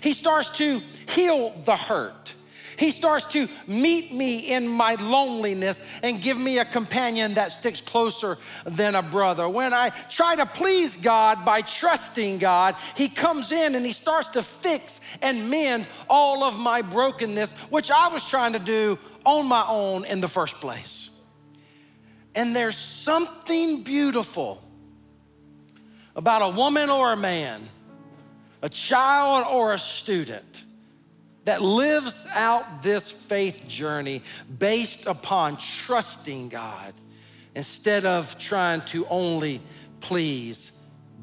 He 0.00 0.14
starts 0.14 0.56
to 0.58 0.80
heal 1.10 1.50
the 1.64 1.76
hurt. 1.76 2.34
He 2.78 2.92
starts 2.92 3.26
to 3.32 3.48
meet 3.66 4.12
me 4.12 4.52
in 4.52 4.68
my 4.68 4.94
loneliness 4.94 5.82
and 6.02 6.22
give 6.22 6.38
me 6.38 6.58
a 6.58 6.64
companion 6.64 7.34
that 7.34 7.50
sticks 7.50 7.80
closer 7.80 8.38
than 8.64 8.94
a 8.94 9.02
brother. 9.02 9.48
When 9.48 9.74
I 9.74 9.90
try 9.90 10.36
to 10.36 10.46
please 10.46 10.96
God 10.96 11.44
by 11.44 11.62
trusting 11.62 12.38
God, 12.38 12.76
He 12.94 13.08
comes 13.08 13.50
in 13.50 13.74
and 13.74 13.84
He 13.84 13.92
starts 13.92 14.28
to 14.30 14.42
fix 14.42 15.00
and 15.20 15.50
mend 15.50 15.86
all 16.08 16.44
of 16.44 16.56
my 16.56 16.82
brokenness, 16.82 17.52
which 17.62 17.90
I 17.90 18.08
was 18.08 18.28
trying 18.28 18.52
to 18.52 18.60
do 18.60 18.96
on 19.24 19.46
my 19.46 19.64
own 19.68 20.04
in 20.04 20.20
the 20.20 20.28
first 20.28 20.60
place. 20.60 21.10
And 22.36 22.54
there's 22.54 22.76
something 22.76 23.82
beautiful 23.82 24.62
about 26.14 26.42
a 26.42 26.56
woman 26.56 26.90
or 26.90 27.12
a 27.12 27.16
man, 27.16 27.60
a 28.62 28.68
child 28.68 29.46
or 29.50 29.74
a 29.74 29.78
student 29.78 30.62
that 31.48 31.62
lives 31.62 32.26
out 32.34 32.82
this 32.82 33.10
faith 33.10 33.66
journey 33.66 34.20
based 34.58 35.06
upon 35.06 35.56
trusting 35.56 36.50
God 36.50 36.92
instead 37.54 38.04
of 38.04 38.38
trying 38.38 38.82
to 38.82 39.06
only 39.06 39.62
please 40.00 40.72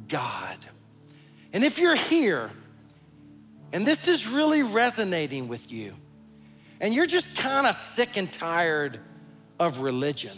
God. 0.08 0.58
And 1.54 1.64
if 1.64 1.78
you're 1.78 1.96
here 1.96 2.50
and 3.72 3.86
this 3.86 4.08
is 4.08 4.28
really 4.28 4.64
resonating 4.64 5.48
with 5.48 5.72
you, 5.72 5.94
and 6.82 6.92
you're 6.92 7.06
just 7.06 7.38
kind 7.38 7.68
of 7.68 7.76
sick 7.76 8.18
and 8.18 8.34
tired 8.34 9.00
of 9.60 9.82
religion, 9.82 10.36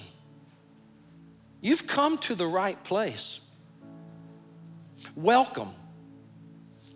you've 1.61 1.87
come 1.87 2.17
to 2.17 2.35
the 2.35 2.45
right 2.45 2.83
place. 2.83 3.39
Welcome. 5.15 5.69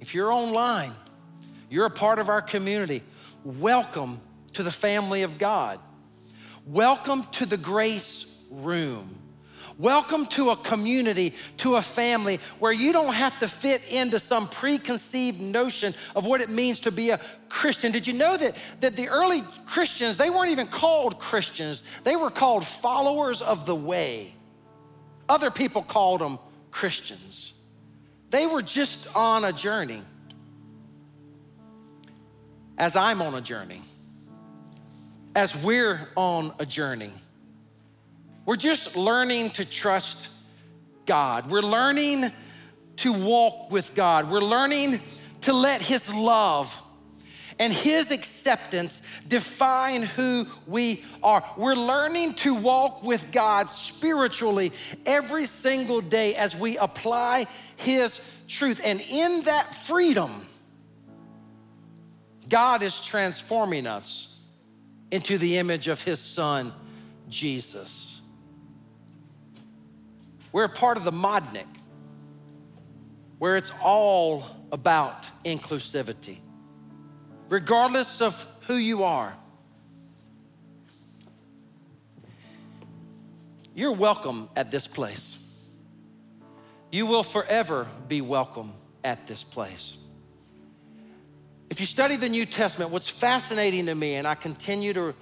If 0.01 0.13
you're 0.13 0.33
online, 0.33 0.91
you're 1.71 1.85
a 1.85 1.89
part 1.89 2.19
of 2.19 2.27
our 2.27 2.41
community. 2.41 3.01
Welcome 3.45 4.19
to 4.53 4.61
the 4.61 4.71
family 4.71 5.23
of 5.23 5.39
God. 5.39 5.79
Welcome 6.67 7.23
to 7.31 7.45
the 7.45 7.55
grace 7.55 8.25
room. 8.51 9.17
Welcome 9.77 10.25
to 10.27 10.49
a 10.49 10.57
community, 10.57 11.33
to 11.57 11.77
a 11.77 11.81
family 11.81 12.41
where 12.59 12.73
you 12.73 12.91
don't 12.91 13.13
have 13.13 13.39
to 13.39 13.47
fit 13.47 13.81
into 13.89 14.19
some 14.19 14.49
preconceived 14.49 15.39
notion 15.39 15.95
of 16.13 16.25
what 16.25 16.41
it 16.41 16.49
means 16.49 16.81
to 16.81 16.91
be 16.91 17.11
a 17.11 17.21
Christian. 17.47 17.93
Did 17.93 18.05
you 18.05 18.13
know 18.13 18.35
that, 18.35 18.57
that 18.81 18.97
the 18.97 19.07
early 19.07 19.41
Christians, 19.65 20.17
they 20.17 20.29
weren't 20.29 20.51
even 20.51 20.67
called 20.67 21.19
Christians, 21.19 21.83
they 22.03 22.17
were 22.17 22.29
called 22.29 22.67
followers 22.67 23.41
of 23.41 23.65
the 23.65 23.75
way. 23.75 24.35
Other 25.29 25.49
people 25.49 25.83
called 25.83 26.19
them 26.19 26.37
Christians. 26.69 27.53
They 28.29 28.45
were 28.45 28.61
just 28.61 29.07
on 29.15 29.45
a 29.45 29.53
journey 29.53 30.03
as 32.81 32.95
I'm 32.95 33.21
on 33.21 33.35
a 33.35 33.41
journey, 33.41 33.79
as 35.35 35.55
we're 35.55 36.09
on 36.15 36.51
a 36.57 36.65
journey. 36.65 37.11
We're 38.43 38.55
just 38.55 38.95
learning 38.95 39.51
to 39.51 39.65
trust 39.65 40.29
God. 41.05 41.51
We're 41.51 41.61
learning 41.61 42.31
to 42.97 43.13
walk 43.13 43.69
with 43.69 43.93
God. 43.93 44.31
We're 44.31 44.41
learning 44.41 44.99
to 45.41 45.53
let 45.53 45.83
His 45.83 46.11
love 46.11 46.75
and 47.59 47.71
His 47.71 48.09
acceptance 48.09 49.03
define 49.27 50.01
who 50.01 50.47
we 50.65 51.05
are. 51.21 51.43
We're 51.57 51.75
learning 51.75 52.33
to 52.37 52.55
walk 52.55 53.03
with 53.03 53.31
God 53.31 53.69
spiritually 53.69 54.71
every 55.05 55.45
single 55.45 56.01
day 56.01 56.33
as 56.33 56.55
we 56.55 56.79
apply 56.79 57.45
His 57.75 58.19
truth. 58.47 58.81
And 58.83 58.99
in 59.01 59.43
that 59.43 59.75
freedom, 59.75 60.47
God 62.51 62.83
is 62.83 62.99
transforming 62.99 63.87
us 63.87 64.35
into 65.09 65.37
the 65.37 65.57
image 65.57 65.87
of 65.87 66.03
His 66.03 66.19
Son, 66.19 66.73
Jesus. 67.29 68.19
We're 70.51 70.67
part 70.67 70.97
of 70.97 71.05
the 71.05 71.11
Modnik, 71.11 71.63
where 73.39 73.55
it's 73.55 73.71
all 73.81 74.43
about 74.69 75.25
inclusivity. 75.45 76.39
Regardless 77.47 78.19
of 78.19 78.45
who 78.67 78.75
you 78.75 79.05
are, 79.05 79.33
you're 83.73 83.93
welcome 83.93 84.49
at 84.57 84.71
this 84.71 84.87
place. 84.87 85.41
You 86.91 87.05
will 87.05 87.23
forever 87.23 87.87
be 88.09 88.19
welcome 88.19 88.73
at 89.05 89.25
this 89.25 89.41
place. 89.41 89.95
If 91.71 91.79
you 91.79 91.85
study 91.85 92.17
the 92.17 92.27
New 92.27 92.45
Testament, 92.45 92.91
what's 92.91 93.07
fascinating 93.07 93.85
to 93.85 93.95
me, 93.95 94.15
and 94.15 94.27
I 94.27 94.35
continue 94.35 94.91
to, 94.91 95.15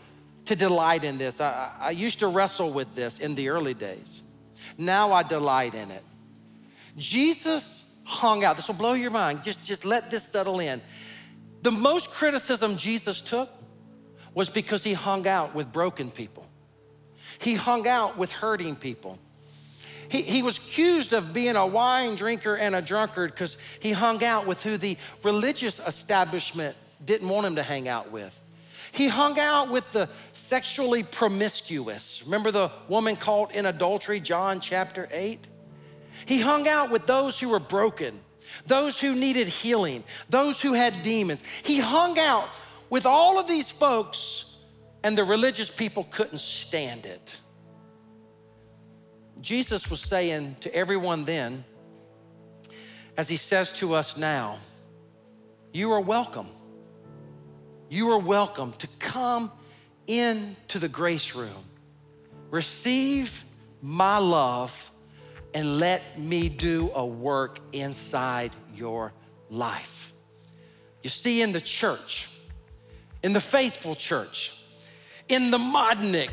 to 0.46 0.56
delight 0.56 1.04
in 1.04 1.20
this, 1.20 1.40
I, 1.40 1.72
I 1.80 1.92
used 1.92 2.20
to 2.20 2.28
wrestle 2.28 2.72
with 2.72 2.96
this 2.96 3.20
in 3.20 3.36
the 3.36 3.50
early 3.50 3.76
days. 3.76 4.24
Now 4.76 5.12
I 5.12 5.22
delight 5.22 5.76
in 5.76 5.92
it. 5.92 6.04
Jesus 6.98 7.94
hung 8.04 8.44
out. 8.44 8.56
This 8.56 8.68
will 8.68 8.74
blow 8.74 8.94
your 8.94 9.12
mind. 9.12 9.44
Just, 9.44 9.64
just 9.64 9.86
let 9.86 10.10
this 10.10 10.24
settle 10.24 10.60
in. 10.60 10.82
The 11.62 11.70
most 11.70 12.10
criticism 12.10 12.78
Jesus 12.78 13.22
took 13.22 13.52
was 14.34 14.50
because 14.50 14.84
he 14.84 14.94
hung 14.94 15.28
out 15.28 15.54
with 15.54 15.72
broken 15.72 16.10
people. 16.10 16.48
He 17.38 17.54
hung 17.54 17.88
out 17.88 18.18
with 18.18 18.32
hurting 18.32 18.76
people. 18.76 19.20
He, 20.10 20.24
he 20.24 20.42
was 20.42 20.58
accused 20.58 21.14
of 21.14 21.34
being 21.34 21.56
a 21.56 21.66
wine 21.66 22.16
drinker 22.16 22.56
and 22.56 22.76
a 22.76 22.82
drunkard 22.82 23.32
because 23.32 23.58
he 23.80 23.92
hung 23.92 24.24
out 24.24 24.48
with 24.48 24.62
who 24.64 24.78
the 24.78 24.98
religious 25.24 25.80
establishment 25.80 26.76
didn't 27.04 27.30
want 27.30 27.46
him 27.46 27.56
to 27.56 27.64
hang 27.64 27.88
out 27.88 28.12
with. 28.12 28.40
He 28.92 29.08
hung 29.08 29.40
out 29.40 29.70
with 29.70 29.90
the 29.92 30.10
sexually 30.34 31.04
promiscuous. 31.04 32.24
Remember 32.26 32.50
the 32.52 32.72
woman 32.88 33.16
caught 33.16 33.54
in 33.54 33.68
adultery, 33.68 34.20
John 34.20 34.60
chapter 34.60 35.08
8? 35.12 35.40
He 36.26 36.42
hung 36.42 36.68
out 36.68 36.90
with 36.90 37.06
those 37.06 37.40
who 37.40 37.50
were 37.50 37.60
broken, 37.60 38.20
those 38.66 39.00
who 39.00 39.16
needed 39.16 39.48
healing, 39.48 40.04
those 40.30 40.60
who 40.60 40.74
had 40.74 41.04
demons. 41.04 41.44
He 41.64 41.80
hung 41.80 42.18
out 42.18 42.50
with 42.90 43.06
all 43.06 43.40
of 43.40 43.48
these 43.48 43.70
folks, 43.70 44.56
and 45.04 45.18
the 45.18 45.24
religious 45.24 45.70
people 45.70 46.08
couldn't 46.10 46.40
stand 46.40 47.06
it. 47.06 47.38
Jesus 49.42 49.90
was 49.90 50.02
saying 50.02 50.58
to 50.62 50.74
everyone 50.76 51.24
then, 51.24 51.64
as 53.16 53.30
he 53.30 53.38
says 53.38 53.72
to 53.74 53.94
us 53.94 54.18
now, 54.18 54.58
you 55.74 55.92
are 55.92 56.02
welcome. 56.02 56.48
You 57.90 58.10
are 58.12 58.20
welcome 58.20 58.74
to 58.74 58.88
come 59.00 59.52
into 60.08 60.80
the 60.80 60.90
grace 60.90 61.36
room, 61.36 61.64
receive 62.50 63.44
my 63.82 64.18
love, 64.18 64.92
and 65.54 65.80
let 65.80 66.20
me 66.20 66.50
do 66.50 66.92
a 66.94 67.06
work 67.06 67.60
inside 67.72 68.52
your 68.76 69.14
life. 69.50 70.14
You 71.02 71.10
see, 71.10 71.42
in 71.42 71.54
the 71.54 71.62
church, 71.62 72.30
in 73.24 73.34
the 73.34 73.42
faithful 73.42 73.96
church, 73.96 74.64
in 75.28 75.50
the 75.50 75.58
Modnik, 75.58 76.32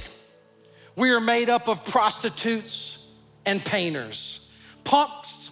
we 0.97 1.11
are 1.11 1.21
made 1.21 1.51
up 1.51 1.69
of 1.69 1.85
prostitutes 1.85 3.07
and 3.45 3.63
painters, 3.65 4.49
punks 4.83 5.51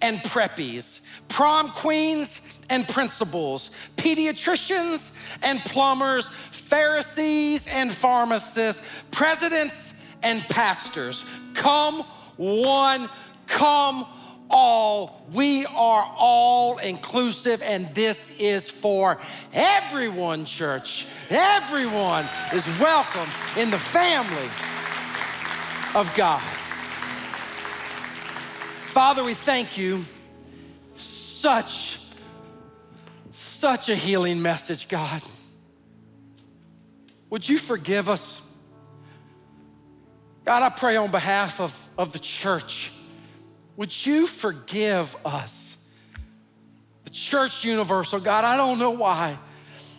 and 0.00 0.18
preppies, 0.20 1.00
prom 1.28 1.68
queens 1.70 2.40
and 2.70 2.88
principals, 2.88 3.70
pediatricians 3.96 5.14
and 5.42 5.60
plumbers, 5.60 6.28
Pharisees 6.28 7.66
and 7.66 7.90
pharmacists, 7.90 8.82
presidents 9.10 10.00
and 10.22 10.40
pastors. 10.48 11.24
Come 11.54 12.02
one, 12.36 13.10
come 13.48 14.06
all. 14.48 15.26
We 15.32 15.66
are 15.66 16.14
all 16.16 16.78
inclusive, 16.78 17.60
and 17.62 17.92
this 17.94 18.34
is 18.38 18.70
for 18.70 19.18
everyone, 19.52 20.44
church. 20.44 21.06
Everyone 21.28 22.24
is 22.52 22.66
welcome 22.78 23.28
in 23.56 23.70
the 23.70 23.78
family 23.78 24.48
of 25.94 26.12
God. 26.16 26.40
Father, 28.90 29.24
we 29.24 29.34
thank 29.34 29.78
you. 29.78 30.04
Such, 30.96 32.00
such 33.30 33.88
a 33.88 33.94
healing 33.94 34.42
message, 34.42 34.88
God. 34.88 35.22
Would 37.30 37.48
you 37.48 37.58
forgive 37.58 38.08
us? 38.08 38.40
God, 40.44 40.62
I 40.62 40.68
pray 40.68 40.96
on 40.96 41.10
behalf 41.10 41.60
of, 41.60 41.88
of 41.96 42.12
the 42.12 42.18
church, 42.18 42.92
would 43.76 44.04
you 44.04 44.26
forgive 44.26 45.14
us? 45.24 45.76
The 47.04 47.10
church 47.10 47.64
universal, 47.64 48.20
God, 48.20 48.44
I 48.44 48.56
don't 48.56 48.78
know 48.78 48.90
why. 48.90 49.38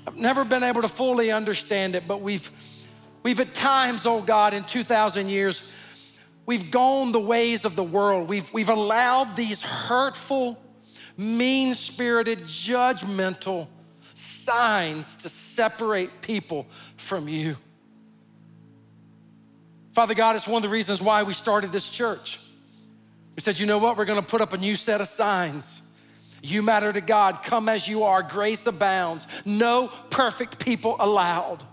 I've 0.06 0.18
never 0.18 0.44
been 0.44 0.64
able 0.64 0.82
to 0.82 0.88
fully 0.88 1.32
understand 1.32 1.96
it, 1.96 2.08
but 2.08 2.22
we've, 2.22 2.52
we've 3.24 3.40
at 3.40 3.54
times, 3.54 4.06
oh 4.06 4.22
God, 4.22 4.54
in 4.54 4.64
2,000 4.64 5.30
years, 5.30 5.72
We've 6.46 6.72
gone 6.72 7.12
the 7.12 7.20
ways 7.20 7.66
of 7.66 7.76
the 7.76 7.84
world. 7.84 8.28
We've, 8.28 8.52
we've 8.52 8.70
allowed 8.70 9.36
these 9.36 9.62
hurtful, 9.62 10.62
mean 11.18 11.76
spirited, 11.76 12.42
judgmental 12.42 13.68
signs 14.14 15.16
to 15.18 15.30
separate 15.30 16.22
people 16.22 16.68
from 16.98 17.28
you. 17.28 17.58
Father 19.94 20.14
God, 20.14 20.36
it's 20.36 20.48
one 20.48 20.64
of 20.64 20.70
the 20.70 20.74
reasons 20.74 21.02
why 21.02 21.24
we 21.24 21.34
started 21.34 21.72
this 21.72 21.88
church. 21.88 22.40
We 23.36 23.42
said, 23.42 23.60
you 23.60 23.66
know 23.66 23.78
what? 23.78 23.98
We're 23.98 24.06
gonna 24.06 24.22
put 24.22 24.42
up 24.42 24.54
a 24.54 24.58
new 24.58 24.76
set 24.76 25.02
of 25.02 25.08
signs. 25.08 25.82
You 26.42 26.62
matter 26.64 26.92
to 26.92 27.02
God, 27.02 27.44
come 27.44 27.70
as 27.70 27.88
you 27.88 28.04
are, 28.04 28.24
grace 28.24 28.66
abounds, 28.66 29.28
no 29.46 29.90
perfect 30.10 30.60
people 30.60 30.96
allowed. 31.00 31.64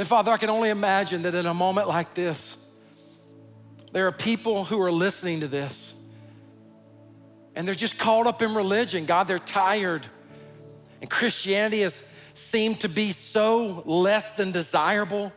And 0.00 0.08
Father, 0.08 0.32
I 0.32 0.38
can 0.38 0.48
only 0.48 0.70
imagine 0.70 1.20
that 1.24 1.34
in 1.34 1.44
a 1.44 1.52
moment 1.52 1.86
like 1.86 2.14
this, 2.14 2.56
there 3.92 4.06
are 4.06 4.12
people 4.12 4.64
who 4.64 4.80
are 4.80 4.90
listening 4.90 5.40
to 5.40 5.46
this 5.46 5.92
and 7.54 7.68
they're 7.68 7.74
just 7.74 7.98
caught 7.98 8.26
up 8.26 8.40
in 8.40 8.54
religion. 8.54 9.04
God, 9.04 9.28
they're 9.28 9.38
tired. 9.38 10.06
And 11.02 11.10
Christianity 11.10 11.82
has 11.82 12.10
seemed 12.32 12.80
to 12.80 12.88
be 12.88 13.12
so 13.12 13.82
less 13.84 14.38
than 14.38 14.52
desirable. 14.52 15.34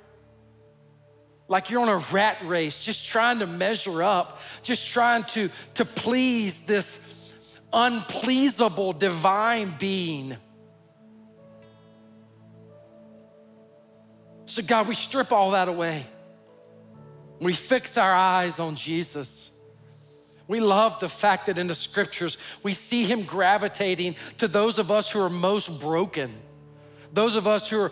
Like 1.50 1.70
you're 1.70 1.82
on 1.82 1.90
a 1.90 2.02
rat 2.14 2.38
race, 2.46 2.82
just 2.82 3.06
trying 3.06 3.40
to 3.40 3.48
measure 3.48 4.02
up, 4.02 4.40
just 4.62 4.90
trying 4.90 5.26
to, 5.26 5.50
to 5.74 5.84
please 5.84 6.62
this 6.62 7.06
unpleasable 7.74 8.94
divine 8.94 9.76
being. 9.78 10.38
So, 14.54 14.62
God, 14.62 14.88
we 14.88 14.94
strip 14.94 15.32
all 15.32 15.50
that 15.52 15.68
away. 15.68 16.06
We 17.40 17.54
fix 17.54 17.98
our 17.98 18.14
eyes 18.14 18.60
on 18.60 18.76
Jesus. 18.76 19.50
We 20.48 20.60
love 20.60 21.00
the 21.00 21.10
fact 21.10 21.48
that 21.48 21.58
in 21.58 21.66
the 21.66 21.74
scriptures 21.74 22.38
we 22.62 22.74
see 22.74 23.04
him 23.04 23.24
gravitating 23.24 24.16
to 24.38 24.48
those 24.48 24.78
of 24.78 24.92
us 24.92 25.10
who 25.10 25.20
are 25.22 25.30
most 25.32 25.80
broken, 25.80 26.32
those 27.12 27.36
of 27.36 27.48
us 27.48 27.68
who 27.68 27.80
are, 27.80 27.92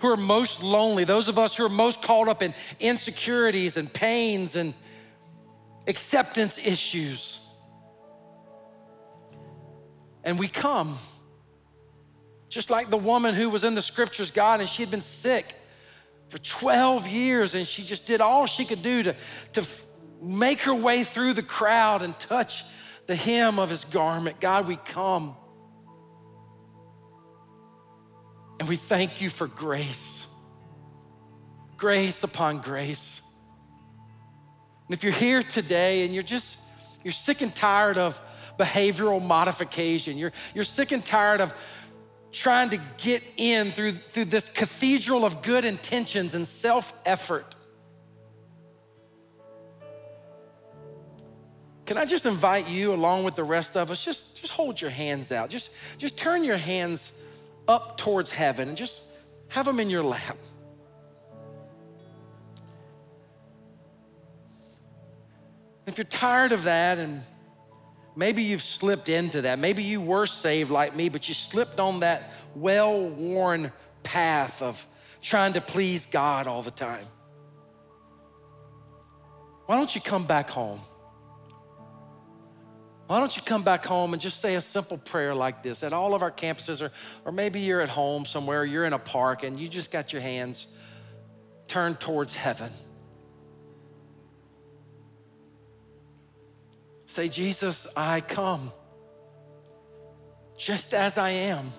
who 0.00 0.08
are 0.08 0.18
most 0.18 0.62
lonely, 0.62 1.04
those 1.04 1.28
of 1.28 1.38
us 1.38 1.56
who 1.56 1.64
are 1.64 1.70
most 1.70 2.02
caught 2.02 2.28
up 2.28 2.42
in 2.42 2.52
insecurities 2.78 3.78
and 3.78 3.90
pains 3.90 4.54
and 4.54 4.74
acceptance 5.86 6.58
issues. 6.58 7.38
And 10.24 10.38
we 10.38 10.46
come, 10.46 10.98
just 12.50 12.68
like 12.68 12.90
the 12.90 12.98
woman 12.98 13.34
who 13.34 13.48
was 13.48 13.64
in 13.64 13.74
the 13.74 13.80
scriptures, 13.80 14.30
God, 14.30 14.60
and 14.60 14.68
she 14.68 14.82
had 14.82 14.90
been 14.90 15.00
sick 15.00 15.54
for 16.32 16.38
12 16.38 17.08
years, 17.08 17.54
and 17.54 17.66
she 17.66 17.82
just 17.82 18.06
did 18.06 18.22
all 18.22 18.46
she 18.46 18.64
could 18.64 18.82
do 18.82 19.02
to, 19.02 19.14
to 19.52 19.66
make 20.22 20.62
her 20.62 20.74
way 20.74 21.04
through 21.04 21.34
the 21.34 21.42
crowd 21.42 22.00
and 22.00 22.18
touch 22.18 22.64
the 23.06 23.14
hem 23.14 23.58
of 23.58 23.68
his 23.68 23.84
garment. 23.84 24.40
God, 24.40 24.66
we 24.66 24.76
come. 24.76 25.36
And 28.58 28.66
we 28.66 28.76
thank 28.76 29.20
you 29.20 29.28
for 29.28 29.46
grace. 29.46 30.26
Grace 31.76 32.22
upon 32.22 32.62
grace. 32.62 33.20
And 34.88 34.96
if 34.96 35.04
you're 35.04 35.12
here 35.12 35.42
today 35.42 36.06
and 36.06 36.14
you're 36.14 36.22
just, 36.22 36.58
you're 37.04 37.12
sick 37.12 37.42
and 37.42 37.54
tired 37.54 37.98
of 37.98 38.18
behavioral 38.58 39.20
modification, 39.20 40.16
you're, 40.16 40.32
you're 40.54 40.64
sick 40.64 40.92
and 40.92 41.04
tired 41.04 41.42
of 41.42 41.52
trying 42.32 42.70
to 42.70 42.80
get 42.96 43.22
in 43.36 43.70
through, 43.70 43.92
through 43.92 44.24
this 44.24 44.48
cathedral 44.48 45.24
of 45.24 45.42
good 45.42 45.64
intentions 45.64 46.34
and 46.34 46.46
self 46.46 46.92
effort. 47.04 47.54
Can 51.84 51.98
I 51.98 52.06
just 52.06 52.24
invite 52.24 52.68
you, 52.68 52.94
along 52.94 53.24
with 53.24 53.34
the 53.34 53.44
rest 53.44 53.76
of 53.76 53.90
us, 53.90 54.02
just, 54.02 54.36
just 54.36 54.52
hold 54.52 54.80
your 54.80 54.90
hands 54.90 55.30
out. 55.30 55.50
Just, 55.50 55.70
just 55.98 56.16
turn 56.16 56.42
your 56.42 56.56
hands 56.56 57.12
up 57.68 57.98
towards 57.98 58.32
heaven 58.32 58.68
and 58.68 58.78
just 58.78 59.02
have 59.48 59.66
them 59.66 59.78
in 59.78 59.90
your 59.90 60.02
lap. 60.02 60.38
If 65.86 65.98
you're 65.98 66.04
tired 66.04 66.52
of 66.52 66.64
that 66.64 66.98
and 66.98 67.22
maybe 68.16 68.42
you've 68.42 68.62
slipped 68.62 69.08
into 69.08 69.42
that, 69.42 69.58
maybe 69.58 69.82
you 69.82 70.00
were 70.00 70.26
saved 70.26 70.70
like 70.70 70.94
me, 70.94 71.08
but 71.08 71.28
you 71.28 71.34
slipped 71.34 71.80
on 71.80 72.00
that 72.00 72.32
well 72.54 73.08
worn 73.08 73.72
path 74.02 74.62
of 74.62 74.86
trying 75.20 75.52
to 75.54 75.60
please 75.60 76.06
God 76.06 76.46
all 76.46 76.62
the 76.62 76.70
time. 76.70 77.06
Why 79.66 79.76
don't 79.78 79.94
you 79.94 80.00
come 80.00 80.26
back 80.26 80.50
home? 80.50 80.80
Why 83.06 83.20
don't 83.20 83.36
you 83.36 83.42
come 83.42 83.62
back 83.62 83.84
home 83.84 84.14
and 84.14 84.22
just 84.22 84.40
say 84.40 84.54
a 84.54 84.60
simple 84.60 84.96
prayer 84.96 85.34
like 85.34 85.62
this 85.62 85.82
at 85.82 85.92
all 85.92 86.14
of 86.14 86.22
our 86.22 86.30
campuses, 86.30 86.80
or, 86.80 86.90
or 87.24 87.32
maybe 87.32 87.60
you're 87.60 87.80
at 87.80 87.88
home 87.88 88.24
somewhere, 88.24 88.64
you're 88.64 88.84
in 88.84 88.92
a 88.92 88.98
park, 88.98 89.42
and 89.42 89.60
you 89.60 89.68
just 89.68 89.90
got 89.90 90.12
your 90.12 90.22
hands 90.22 90.66
turned 91.68 92.00
towards 92.00 92.34
heaven. 92.34 92.70
Say, 97.12 97.28
Jesus, 97.28 97.86
I 97.96 98.20
come 98.20 98.72
just 100.56 100.94
as 100.94 101.18
I 101.18 101.30
am 101.30 101.70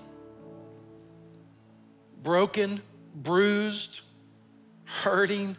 broken, 2.21 2.81
bruised, 3.15 4.01
hurting, 4.85 5.57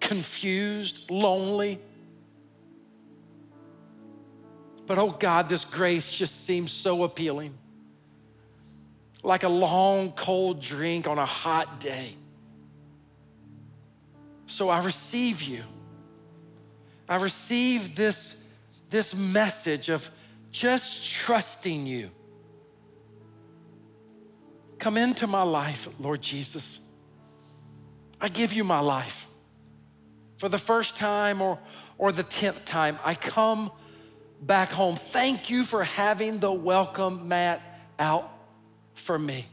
confused, 0.00 1.10
lonely 1.10 1.78
but 4.86 4.98
oh 4.98 5.10
God, 5.10 5.48
this 5.48 5.64
grace 5.64 6.10
just 6.10 6.44
seems 6.44 6.70
so 6.70 7.04
appealing. 7.04 7.54
Like 9.22 9.42
a 9.42 9.48
long, 9.48 10.12
cold 10.12 10.60
drink 10.60 11.08
on 11.08 11.18
a 11.18 11.24
hot 11.24 11.80
day. 11.80 12.14
So 14.46 14.68
I 14.68 14.84
receive 14.84 15.42
you. 15.42 15.62
I 17.08 17.16
receive 17.16 17.96
this, 17.96 18.43
this 18.94 19.12
message 19.12 19.88
of 19.88 20.08
just 20.52 21.12
trusting 21.12 21.84
you. 21.84 22.12
Come 24.78 24.96
into 24.96 25.26
my 25.26 25.42
life, 25.42 25.88
Lord 25.98 26.22
Jesus. 26.22 26.78
I 28.20 28.28
give 28.28 28.52
you 28.52 28.62
my 28.62 28.78
life. 28.78 29.26
For 30.36 30.48
the 30.48 30.58
first 30.58 30.96
time 30.96 31.42
or, 31.42 31.58
or 31.98 32.12
the 32.12 32.22
tenth 32.22 32.64
time, 32.66 33.00
I 33.04 33.16
come 33.16 33.72
back 34.40 34.70
home. 34.70 34.94
Thank 34.94 35.50
you 35.50 35.64
for 35.64 35.82
having 35.82 36.38
the 36.38 36.52
welcome 36.52 37.26
mat 37.26 37.60
out 37.98 38.30
for 38.94 39.18
me. 39.18 39.44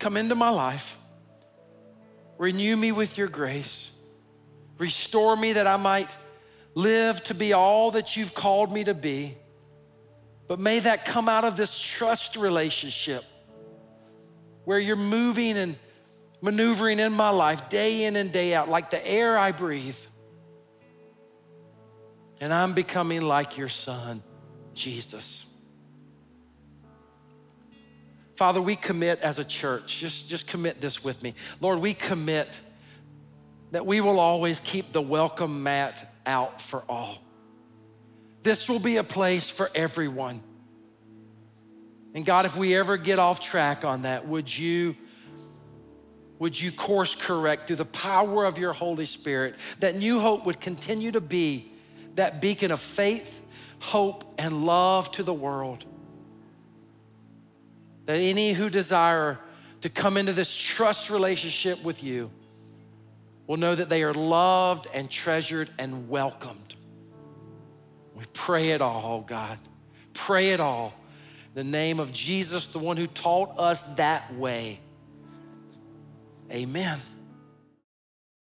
Come 0.00 0.16
into 0.16 0.34
my 0.34 0.50
life, 0.50 0.98
renew 2.36 2.76
me 2.76 2.90
with 2.90 3.16
your 3.16 3.28
grace, 3.28 3.92
restore 4.78 5.36
me 5.36 5.54
that 5.54 5.66
I 5.66 5.76
might 5.76 6.16
live 6.74 7.22
to 7.24 7.34
be 7.34 7.52
all 7.52 7.92
that 7.92 8.16
you've 8.16 8.34
called 8.34 8.72
me 8.72 8.84
to 8.84 8.94
be. 8.94 9.36
But 10.46 10.60
may 10.60 10.80
that 10.80 11.04
come 11.04 11.28
out 11.28 11.44
of 11.44 11.56
this 11.56 11.78
trust 11.78 12.36
relationship 12.36 13.24
where 14.64 14.78
you're 14.78 14.96
moving 14.96 15.56
and 15.56 15.76
maneuvering 16.42 16.98
in 16.98 17.12
my 17.12 17.30
life 17.30 17.68
day 17.68 18.04
in 18.04 18.16
and 18.16 18.30
day 18.30 18.54
out, 18.54 18.68
like 18.68 18.90
the 18.90 19.06
air 19.08 19.38
I 19.38 19.52
breathe 19.52 19.96
and 22.40 22.52
I'm 22.52 22.74
becoming 22.74 23.22
like 23.22 23.56
your 23.56 23.70
son, 23.70 24.22
Jesus. 24.74 25.46
Father, 28.34 28.60
we 28.60 28.76
commit 28.76 29.20
as 29.20 29.38
a 29.38 29.44
church, 29.44 30.00
just, 30.00 30.28
just 30.28 30.48
commit 30.48 30.80
this 30.80 31.04
with 31.04 31.22
me. 31.22 31.34
Lord, 31.60 31.78
we 31.78 31.94
commit 31.94 32.60
that 33.74 33.84
we 33.84 34.00
will 34.00 34.20
always 34.20 34.60
keep 34.60 34.92
the 34.92 35.02
welcome 35.02 35.64
mat 35.64 36.08
out 36.26 36.60
for 36.60 36.84
all. 36.88 37.18
This 38.44 38.68
will 38.68 38.78
be 38.78 38.98
a 38.98 39.02
place 39.02 39.50
for 39.50 39.68
everyone. 39.74 40.40
And 42.14 42.24
God, 42.24 42.46
if 42.46 42.56
we 42.56 42.76
ever 42.76 42.96
get 42.96 43.18
off 43.18 43.40
track 43.40 43.84
on 43.84 44.02
that, 44.02 44.28
would 44.28 44.56
you 44.56 44.94
would 46.38 46.60
you 46.60 46.70
course 46.70 47.16
correct 47.16 47.66
through 47.66 47.76
the 47.76 47.84
power 47.84 48.44
of 48.44 48.58
your 48.58 48.72
Holy 48.72 49.06
Spirit 49.06 49.56
that 49.80 49.96
New 49.96 50.20
Hope 50.20 50.46
would 50.46 50.60
continue 50.60 51.10
to 51.10 51.20
be 51.20 51.72
that 52.14 52.40
beacon 52.40 52.70
of 52.70 52.78
faith, 52.78 53.40
hope, 53.80 54.24
and 54.38 54.64
love 54.64 55.10
to 55.12 55.24
the 55.24 55.34
world. 55.34 55.84
That 58.06 58.18
any 58.18 58.52
who 58.52 58.70
desire 58.70 59.40
to 59.80 59.88
come 59.88 60.16
into 60.16 60.32
this 60.32 60.54
trust 60.54 61.10
relationship 61.10 61.82
with 61.82 62.04
you 62.04 62.30
will 63.46 63.56
know 63.56 63.74
that 63.74 63.88
they 63.88 64.02
are 64.02 64.14
loved 64.14 64.86
and 64.94 65.10
treasured 65.10 65.68
and 65.78 66.08
welcomed. 66.08 66.74
We 68.14 68.24
pray 68.32 68.70
it 68.70 68.80
all, 68.80 69.24
God. 69.26 69.58
Pray 70.12 70.50
it 70.50 70.60
all. 70.60 70.94
The 71.54 71.64
name 71.64 72.00
of 72.00 72.12
Jesus, 72.12 72.68
the 72.68 72.78
one 72.78 72.96
who 72.96 73.06
taught 73.06 73.58
us 73.58 73.82
that 73.94 74.34
way. 74.34 74.80
Amen. 76.50 76.98